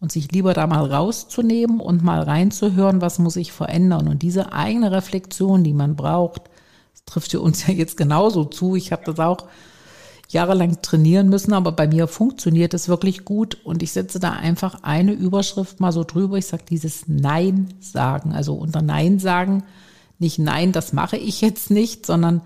[0.00, 4.08] Und sich lieber da mal rauszunehmen und mal reinzuhören, was muss ich verändern.
[4.08, 6.42] Und diese eigene Reflexion, die man braucht,
[6.92, 8.76] das trifft für uns ja jetzt genauso zu.
[8.76, 9.46] Ich habe das auch
[10.34, 14.82] jahrelang trainieren müssen, aber bei mir funktioniert es wirklich gut und ich setze da einfach
[14.82, 16.36] eine Überschrift mal so drüber.
[16.36, 19.64] Ich sage dieses Nein sagen, also unter Nein sagen
[20.18, 22.42] nicht Nein, das mache ich jetzt nicht, sondern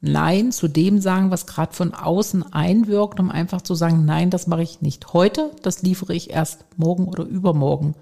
[0.00, 4.48] Nein zu dem sagen, was gerade von außen einwirkt, um einfach zu sagen, nein, das
[4.48, 7.94] mache ich nicht heute, das liefere ich erst morgen oder übermorgen.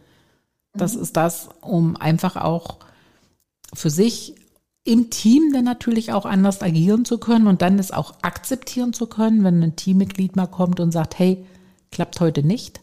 [0.73, 1.03] Das mhm.
[1.03, 2.79] ist das, um einfach auch
[3.75, 4.35] für sich
[4.91, 9.07] im Team dann natürlich auch anders agieren zu können und dann es auch akzeptieren zu
[9.07, 11.47] können, wenn ein Teammitglied mal kommt und sagt, hey,
[11.93, 12.81] klappt heute nicht,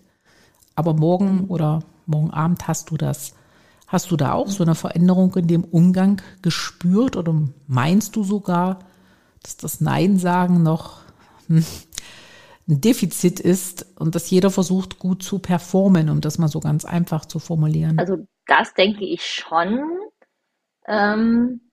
[0.74, 3.36] aber morgen oder morgen Abend hast du das.
[3.88, 7.36] Hast du da auch so eine Veränderung in dem Umgang gespürt oder
[7.68, 8.80] meinst du sogar,
[9.44, 11.02] dass das Nein sagen noch
[11.50, 11.66] ein
[12.68, 17.26] Defizit ist und dass jeder versucht, gut zu performen, um das mal so ganz einfach
[17.26, 18.00] zu formulieren?
[18.00, 19.82] Also das denke ich schon.
[20.88, 21.67] Ähm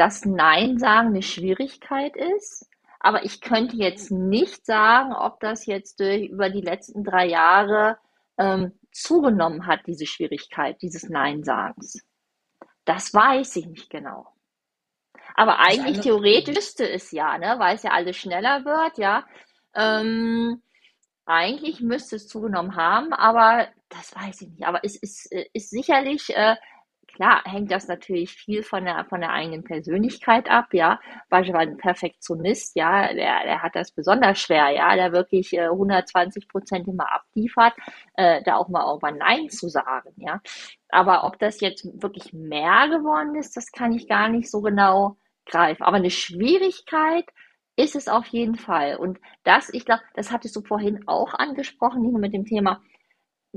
[0.00, 2.66] dass Nein sagen eine Schwierigkeit ist.
[3.00, 7.98] Aber ich könnte jetzt nicht sagen, ob das jetzt durch, über die letzten drei Jahre
[8.38, 12.02] ähm, zugenommen hat, diese Schwierigkeit dieses Nein-Sagens.
[12.86, 14.26] Das weiß ich nicht genau.
[15.34, 19.26] Aber eigentlich theoretisch müsste es ja, ne, weil es ja alles schneller wird, ja.
[19.74, 20.62] Ähm,
[21.26, 24.64] eigentlich müsste es zugenommen haben, aber das weiß ich nicht.
[24.64, 26.56] Aber es ist, äh, ist sicherlich äh,
[27.20, 30.98] Klar hängt das natürlich viel von der, von der eigenen Persönlichkeit ab, ja.
[31.28, 36.48] Beispielsweise ein Perfektionist, ja, der, der hat das besonders schwer, ja, der wirklich äh, 120
[36.48, 37.74] Prozent immer abliefert,
[38.14, 40.40] äh, da auch mal irgendwann Nein zu sagen, ja.
[40.88, 45.18] Aber ob das jetzt wirklich mehr geworden ist, das kann ich gar nicht so genau
[45.44, 45.82] greifen.
[45.82, 47.26] Aber eine Schwierigkeit
[47.76, 48.96] ist es auf jeden Fall.
[48.96, 52.80] Und das, ich glaube, das hattest du vorhin auch angesprochen, nicht nur mit dem Thema,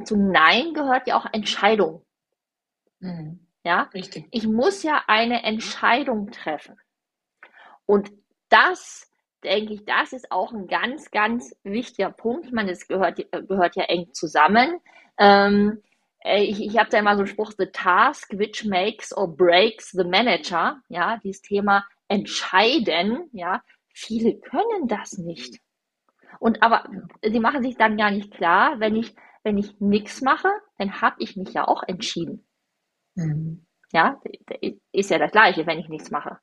[0.03, 2.03] zu Nein gehört ja auch Entscheidung.
[2.99, 3.42] Mhm.
[3.63, 4.27] Ja, richtig.
[4.31, 6.77] Ich muss ja eine Entscheidung treffen.
[7.85, 8.11] Und
[8.49, 9.09] das,
[9.43, 12.45] denke ich, das ist auch ein ganz, ganz wichtiger Punkt.
[12.45, 14.79] Ich meine, das gehört, gehört ja eng zusammen.
[15.17, 15.81] Ähm,
[16.23, 19.91] äh, ich, ich habe da immer so einen Spruch, the task which makes or breaks
[19.91, 20.81] the manager.
[20.89, 23.29] Ja, dieses Thema entscheiden.
[23.31, 25.59] Ja, viele können das nicht.
[26.39, 26.85] Und aber
[27.23, 31.15] sie machen sich dann gar nicht klar, wenn ich, wenn ich nichts mache, dann habe
[31.19, 32.45] ich mich ja auch entschieden.
[33.15, 33.65] Mhm.
[33.91, 34.19] Ja,
[34.91, 36.39] ist ja das Gleiche, wenn ich nichts mache.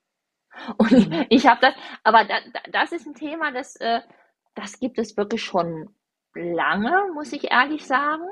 [0.76, 1.26] Und mhm.
[1.30, 2.36] ich habe das, aber da,
[2.72, 4.00] das ist ein Thema, das, äh,
[4.54, 5.90] das gibt es wirklich schon
[6.34, 8.24] lange, muss ich ehrlich sagen.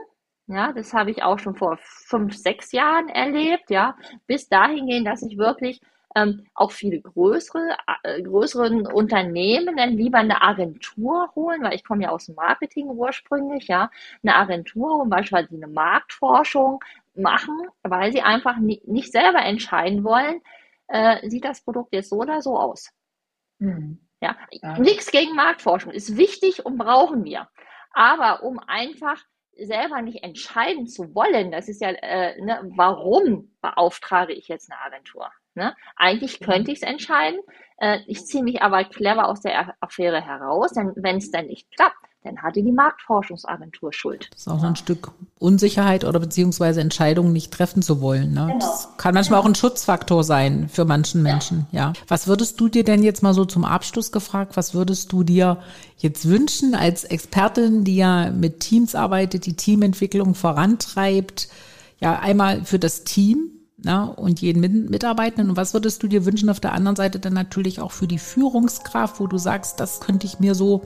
[0.47, 5.05] Ja, das habe ich auch schon vor fünf, sechs Jahren erlebt, ja, bis dahin gehen,
[5.05, 5.81] dass ich wirklich
[6.17, 12.05] ähm, auch viele größere, äh, größeren Unternehmen dann lieber eine Agentur holen, weil ich komme
[12.05, 13.91] ja aus dem Marketing ursprünglich, ja,
[14.23, 16.83] eine Agentur holen, beispielsweise eine Marktforschung
[17.19, 20.41] machen, weil sie einfach nie, nicht selber entscheiden wollen,
[20.89, 22.91] äh, sieht das Produkt jetzt so oder so aus.
[23.61, 24.07] Hm.
[24.21, 24.79] Ja, ja.
[24.79, 27.49] nichts gegen Marktforschung, ist wichtig und brauchen wir.
[27.93, 29.23] Aber um einfach
[29.57, 34.81] selber nicht entscheiden zu wollen, das ist ja, äh, ne, warum beauftrage ich jetzt eine
[34.81, 35.31] Agentur?
[35.55, 35.75] Ne?
[35.97, 37.41] Eigentlich könnte ich es entscheiden.
[37.79, 41.71] Äh, ich ziehe mich aber clever aus der Affäre heraus, denn wenn es dann nicht
[41.75, 44.29] klappt, dann hatte die Marktforschungsagentur Schuld.
[44.33, 44.69] Das ist auch ja.
[44.69, 48.33] ein Stück Unsicherheit oder beziehungsweise Entscheidungen nicht treffen zu wollen.
[48.33, 48.49] Ne?
[48.53, 48.59] Genau.
[48.59, 51.67] Das kann manchmal auch ein Schutzfaktor sein für manchen Menschen.
[51.71, 51.79] Ja.
[51.79, 51.93] ja.
[52.09, 55.59] Was würdest du dir denn jetzt mal so zum Abschluss gefragt, was würdest du dir
[55.97, 61.49] jetzt wünschen als Expertin, die ja mit Teams arbeitet, die Teamentwicklung vorantreibt?
[62.01, 63.51] Ja, einmal für das Team,
[63.81, 65.51] na, und jeden Mitarbeitenden.
[65.51, 68.19] Und was würdest du dir wünschen auf der anderen Seite dann natürlich auch für die
[68.19, 70.83] Führungskraft, wo du sagst, das könnte ich mir so,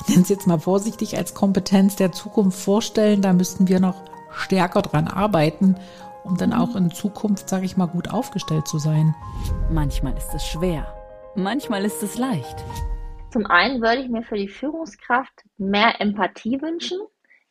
[0.00, 3.22] ich nenne es jetzt mal vorsichtig, als Kompetenz der Zukunft vorstellen.
[3.22, 5.76] Da müssten wir noch stärker dran arbeiten,
[6.24, 9.14] um dann auch in Zukunft, sage ich mal, gut aufgestellt zu sein.
[9.70, 10.92] Manchmal ist es schwer,
[11.36, 12.56] manchmal ist es leicht.
[13.32, 16.98] Zum einen würde ich mir für die Führungskraft mehr Empathie wünschen,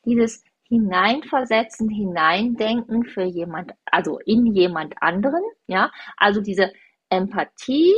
[0.05, 6.71] dieses hineinversetzen, hineindenken für jemand, also in jemand anderen, ja, also diese
[7.09, 7.93] Empathie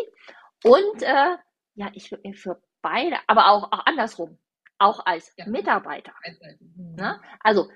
[0.64, 1.38] und äh,
[1.76, 4.40] ja, ich würde mir für beide, aber auch, auch andersrum,
[4.80, 5.46] auch als ja.
[5.46, 6.14] Mitarbeiter,
[6.60, 6.96] mhm.
[6.96, 7.22] ne?
[7.42, 7.70] also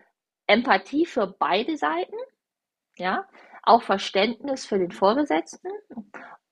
[0.47, 2.17] Empathie für beide Seiten,
[2.95, 3.27] ja,
[3.61, 5.69] auch Verständnis für den Vorgesetzten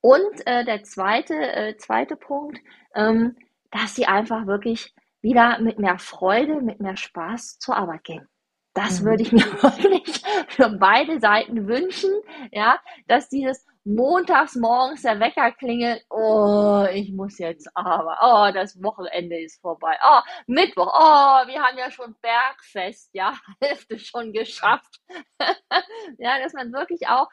[0.00, 2.60] und äh, der zweite, äh, zweite Punkt,
[2.94, 3.34] ähm,
[3.72, 8.28] dass sie einfach wirklich wieder mit mehr Freude, mit mehr Spaß zur Arbeit gehen.
[8.76, 9.06] Das mhm.
[9.06, 12.10] würde ich mir wirklich für beide Seiten wünschen,
[12.52, 18.82] ja, dass dieses montags morgens der Wecker klingelt, oh, ich muss jetzt aber, oh, das
[18.82, 25.00] Wochenende ist vorbei, oh, Mittwoch, oh, wir haben ja schon Bergfest, ja, Hälfte schon geschafft.
[26.18, 27.28] ja, dass man wirklich auch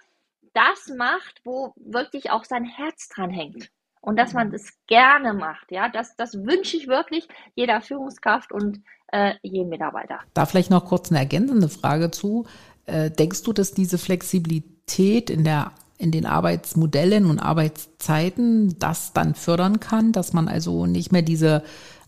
[0.54, 3.70] das macht, wo wirklich auch sein Herz dran hängt.
[4.04, 4.52] Und dass man mhm.
[4.52, 10.20] das gerne macht, ja, das, das wünsche ich wirklich jeder Führungskraft und äh, jedem Mitarbeiter.
[10.34, 12.46] Da vielleicht noch kurz eine ergänzende Frage zu.
[12.86, 19.36] Äh, denkst du, dass diese Flexibilität in der in den Arbeitsmodellen und Arbeitszeiten das dann
[19.36, 21.64] fördern kann, dass man also nicht mehr diese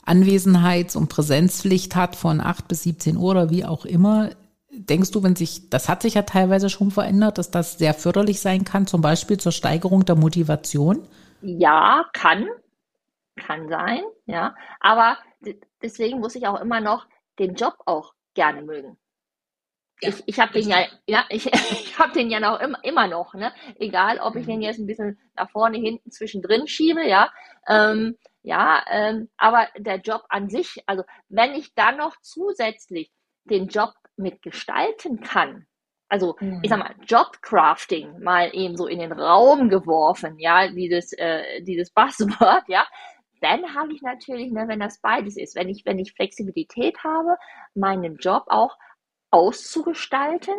[0.06, 4.32] Anwesenheits- und Präsenzpflicht hat von 8 bis 17 Uhr oder wie auch immer.
[4.70, 8.42] Denkst du, wenn sich, das hat sich ja teilweise schon verändert, dass das sehr förderlich
[8.42, 11.08] sein kann, zum Beispiel zur Steigerung der Motivation?
[11.46, 12.50] Ja, kann.
[13.36, 14.56] Kann sein, ja.
[14.80, 15.18] Aber
[15.82, 17.06] deswegen muss ich auch immer noch
[17.38, 18.98] den Job auch gerne mögen.
[20.02, 23.08] Ja, ich ich habe den ja, ja, ich, ich habe den ja noch immer, immer
[23.08, 23.54] noch, ne?
[23.78, 24.62] Egal, ob ich den mhm.
[24.64, 27.32] jetzt ein bisschen nach vorne, hinten, zwischendrin schiebe, ja.
[27.68, 33.12] Ähm, ja, ähm, aber der Job an sich, also wenn ich dann noch zusätzlich
[33.44, 35.68] den Job mitgestalten kann,
[36.10, 36.60] also mhm.
[36.62, 41.92] ich sag mal, Jobcrafting mal eben so in den Raum geworfen, ja, dieses, äh, dieses
[41.92, 42.86] Buzzword, ja,
[43.42, 47.38] dann habe ich natürlich, ne, wenn das beides ist, wenn ich, wenn ich Flexibilität habe,
[47.74, 48.78] meinen Job auch
[49.32, 50.56] auszugestalten,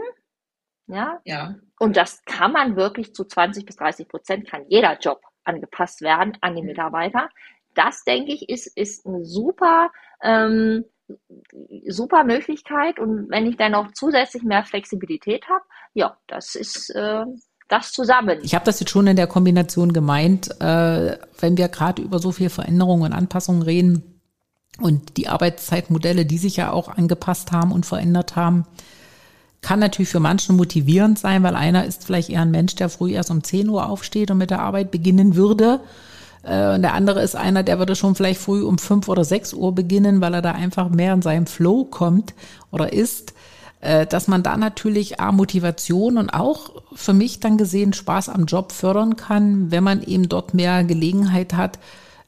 [0.89, 1.57] ja, ja.
[1.79, 6.37] Und das kann man wirklich zu 20 bis 30 Prozent, kann jeder Job angepasst werden
[6.41, 6.71] an den mhm.
[6.71, 7.29] Mitarbeiter.
[7.75, 9.91] Das, denke ich, ist, ist eine super,
[10.23, 10.85] ähm,
[11.89, 12.99] super Möglichkeit.
[12.99, 17.25] Und wenn ich dann noch zusätzlich mehr Flexibilität habe, ja, das ist, äh,
[17.69, 18.39] das zusammen.
[18.43, 22.33] Ich habe das jetzt schon in der Kombination gemeint, äh, wenn wir gerade über so
[22.33, 24.21] viel Veränderungen und Anpassungen reden
[24.81, 28.67] und die Arbeitszeitmodelle, die sich ja auch angepasst haben und verändert haben,
[29.63, 33.13] kann natürlich für manchen motivierend sein, weil einer ist vielleicht eher ein Mensch, der früh
[33.13, 35.81] erst um 10 Uhr aufsteht und mit der Arbeit beginnen würde.
[36.47, 39.53] Äh, und der andere ist einer, der würde schon vielleicht früh um 5 oder 6
[39.53, 42.35] Uhr beginnen, weil er da einfach mehr in seinem Flow kommt
[42.71, 43.35] oder ist.
[43.81, 48.47] Äh, dass man da natürlich A, Motivation und auch für mich dann gesehen Spaß am
[48.47, 51.79] Job fördern kann, wenn man eben dort mehr Gelegenheit hat,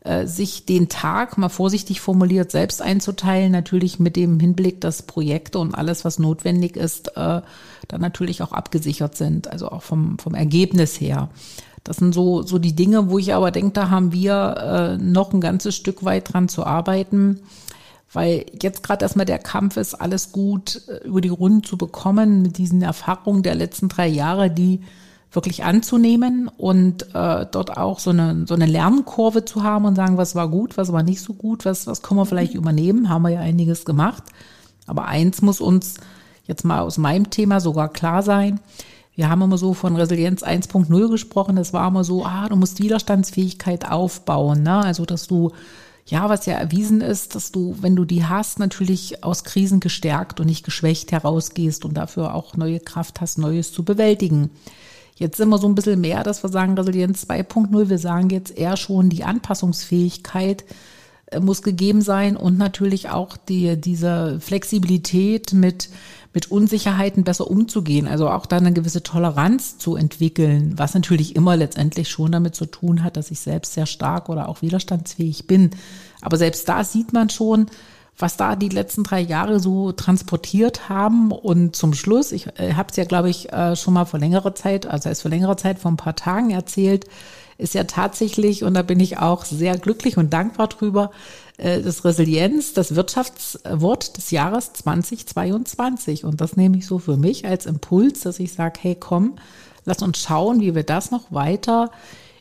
[0.04, 5.58] äh, sich den Tag mal vorsichtig formuliert selbst einzuteilen, natürlich mit dem Hinblick, dass Projekte
[5.58, 7.40] und alles, was notwendig ist, äh,
[7.88, 11.30] dann natürlich auch abgesichert sind, also auch vom, vom Ergebnis her.
[11.88, 15.32] Das sind so, so die Dinge, wo ich aber denke, da haben wir äh, noch
[15.32, 17.40] ein ganzes Stück weit dran zu arbeiten.
[18.12, 22.42] Weil jetzt gerade erstmal der Kampf ist, alles gut äh, über die Runden zu bekommen,
[22.42, 24.82] mit diesen Erfahrungen der letzten drei Jahre, die
[25.32, 30.18] wirklich anzunehmen und äh, dort auch so eine, so eine Lernkurve zu haben und sagen,
[30.18, 33.22] was war gut, was war nicht so gut, was, was können wir vielleicht übernehmen, haben
[33.22, 34.24] wir ja einiges gemacht.
[34.86, 35.94] Aber eins muss uns
[36.46, 38.60] jetzt mal aus meinem Thema sogar klar sein,
[39.18, 41.56] wir haben immer so von Resilienz 1.0 gesprochen.
[41.56, 44.62] Das war immer so, ah, du musst Widerstandsfähigkeit aufbauen.
[44.62, 44.76] Ne?
[44.76, 45.50] Also, dass du,
[46.06, 50.38] ja, was ja erwiesen ist, dass du, wenn du die hast, natürlich aus Krisen gestärkt
[50.38, 54.50] und nicht geschwächt herausgehst und dafür auch neue Kraft hast, Neues zu bewältigen.
[55.16, 57.88] Jetzt sind wir so ein bisschen mehr, dass wir sagen Resilienz 2.0.
[57.88, 60.64] Wir sagen jetzt eher schon die Anpassungsfähigkeit
[61.32, 65.88] äh, muss gegeben sein und natürlich auch die, diese Flexibilität mit
[66.38, 71.56] mit Unsicherheiten besser umzugehen, also auch da eine gewisse Toleranz zu entwickeln, was natürlich immer
[71.56, 75.70] letztendlich schon damit zu tun hat, dass ich selbst sehr stark oder auch widerstandsfähig bin.
[76.20, 77.66] Aber selbst da sieht man schon,
[78.16, 81.32] was da die letzten drei Jahre so transportiert haben.
[81.32, 84.54] Und zum Schluss, ich äh, habe es ja, glaube ich, äh, schon mal vor längerer
[84.54, 87.06] Zeit, also erst vor längerer Zeit, vor ein paar Tagen erzählt,
[87.56, 91.10] ist ja tatsächlich, und da bin ich auch sehr glücklich und dankbar drüber,
[91.58, 96.24] äh, das Resilienz, das Wirtschaftswort des Jahres 2022.
[96.24, 99.34] Und das nehme ich so für mich als Impuls, dass ich sage, hey komm,
[99.84, 101.90] lass uns schauen, wie wir das noch weiter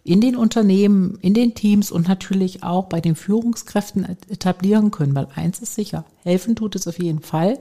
[0.03, 5.13] in den Unternehmen, in den Teams und natürlich auch bei den Führungskräften etablieren können.
[5.13, 7.57] Weil eins ist sicher, helfen tut es auf jeden Fall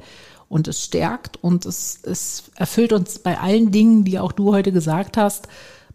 [0.48, 4.70] und es stärkt und es, es erfüllt uns bei allen Dingen, die auch du heute
[4.70, 5.48] gesagt hast,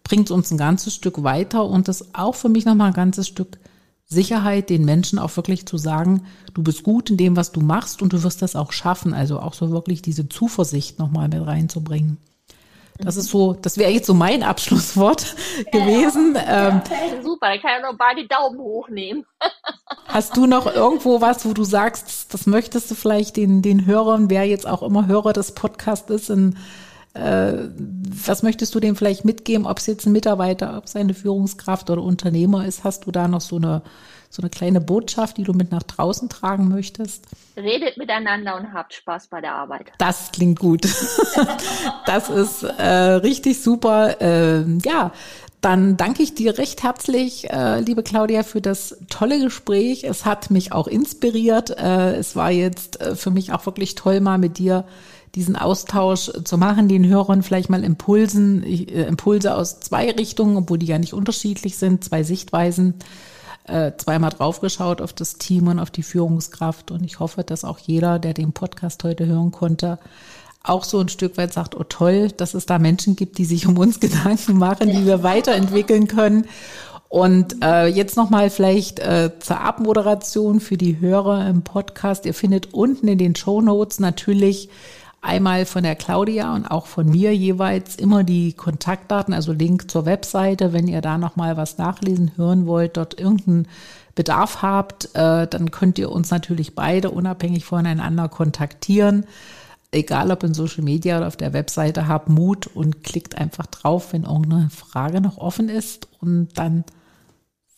[0.03, 3.57] bringt uns ein ganzes Stück weiter und das auch für mich nochmal ein ganzes Stück
[4.11, 8.01] Sicherheit, den Menschen auch wirklich zu sagen, du bist gut in dem, was du machst
[8.01, 9.13] und du wirst das auch schaffen.
[9.13, 12.17] Also auch so wirklich diese Zuversicht nochmal mit reinzubringen.
[12.97, 15.35] Das ist so, das wäre jetzt so mein Abschlusswort
[15.73, 16.35] ja, gewesen.
[16.35, 16.81] Ja, ähm,
[17.23, 19.25] super, ich kann ja noch beide Daumen hochnehmen.
[20.07, 24.29] hast du noch irgendwo was, wo du sagst, das möchtest du vielleicht den, den Hörern,
[24.29, 26.57] wer jetzt auch immer Hörer des Podcasts ist, in,
[27.13, 31.89] was möchtest du dem vielleicht mitgeben, ob es jetzt ein Mitarbeiter, ob es eine Führungskraft
[31.89, 32.83] oder Unternehmer ist?
[32.83, 33.81] Hast du da noch so eine,
[34.29, 37.25] so eine kleine Botschaft, die du mit nach draußen tragen möchtest?
[37.57, 39.91] Redet miteinander und habt Spaß bei der Arbeit.
[39.97, 40.85] Das klingt gut.
[42.05, 44.21] das ist äh, richtig super.
[44.21, 45.11] Äh, ja,
[45.61, 50.03] dann danke ich dir recht herzlich, äh, liebe Claudia, für das tolle Gespräch.
[50.03, 51.69] Es hat mich auch inspiriert.
[51.71, 54.85] Äh, es war jetzt äh, für mich auch wirklich toll, mal mit dir
[55.35, 60.77] diesen Austausch zu machen, den Hörern vielleicht mal Impulsen, äh, Impulse aus zwei Richtungen, obwohl
[60.77, 62.95] die ja nicht unterschiedlich sind, zwei Sichtweisen,
[63.65, 66.91] äh, zweimal draufgeschaut auf das Team und auf die Führungskraft.
[66.91, 69.99] Und ich hoffe, dass auch jeder, der den Podcast heute hören konnte,
[70.63, 73.67] auch so ein Stück weit sagt, oh toll, dass es da Menschen gibt, die sich
[73.67, 76.45] um uns Gedanken machen, die wir weiterentwickeln können.
[77.07, 82.25] Und äh, jetzt nochmal vielleicht äh, zur Abmoderation für die Hörer im Podcast.
[82.25, 84.69] Ihr findet unten in den Show Notes natürlich
[85.21, 90.05] einmal von der Claudia und auch von mir jeweils immer die Kontaktdaten, also Link zur
[90.05, 93.67] Webseite, wenn ihr da nochmal was nachlesen, hören wollt, dort irgendeinen
[94.15, 99.25] Bedarf habt, äh, dann könnt ihr uns natürlich beide unabhängig voneinander kontaktieren.
[99.91, 104.13] Egal ob in Social Media oder auf der Webseite, habt Mut und klickt einfach drauf,
[104.13, 106.83] wenn irgendeine Frage noch offen ist und dann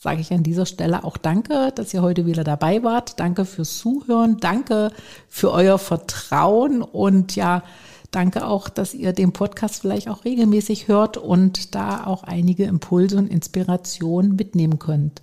[0.03, 3.21] sage ich an dieser Stelle auch danke, dass ihr heute wieder dabei wart.
[3.21, 4.35] Danke fürs Zuhören.
[4.37, 4.91] Danke
[5.29, 7.63] für euer Vertrauen und ja,
[8.11, 13.17] danke auch, dass ihr den Podcast vielleicht auch regelmäßig hört und da auch einige Impulse
[13.17, 15.21] und Inspirationen mitnehmen könnt.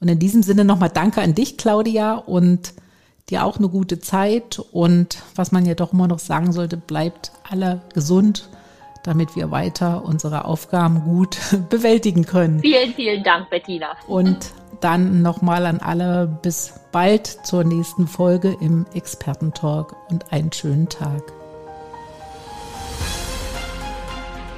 [0.00, 2.72] Und in diesem Sinne nochmal danke an dich, Claudia, und
[3.28, 4.58] dir auch eine gute Zeit.
[4.72, 8.48] Und was man ja doch immer noch sagen sollte, bleibt alle gesund
[9.02, 11.38] damit wir weiter unsere Aufgaben gut
[11.68, 12.60] bewältigen können.
[12.60, 13.96] Vielen, vielen Dank, Bettina.
[14.06, 20.88] Und dann nochmal an alle bis bald zur nächsten Folge im Expertentalk und einen schönen
[20.88, 21.22] Tag.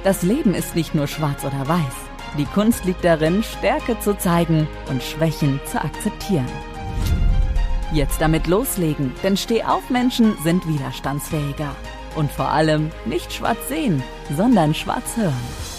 [0.03, 1.93] Das Leben ist nicht nur schwarz oder weiß.
[2.37, 6.49] Die Kunst liegt darin, Stärke zu zeigen und Schwächen zu akzeptieren.
[7.93, 11.75] Jetzt damit loslegen, denn Stehaufmenschen sind widerstandsfähiger
[12.15, 14.01] und vor allem nicht schwarz sehen,
[14.35, 15.74] sondern schwarz hören.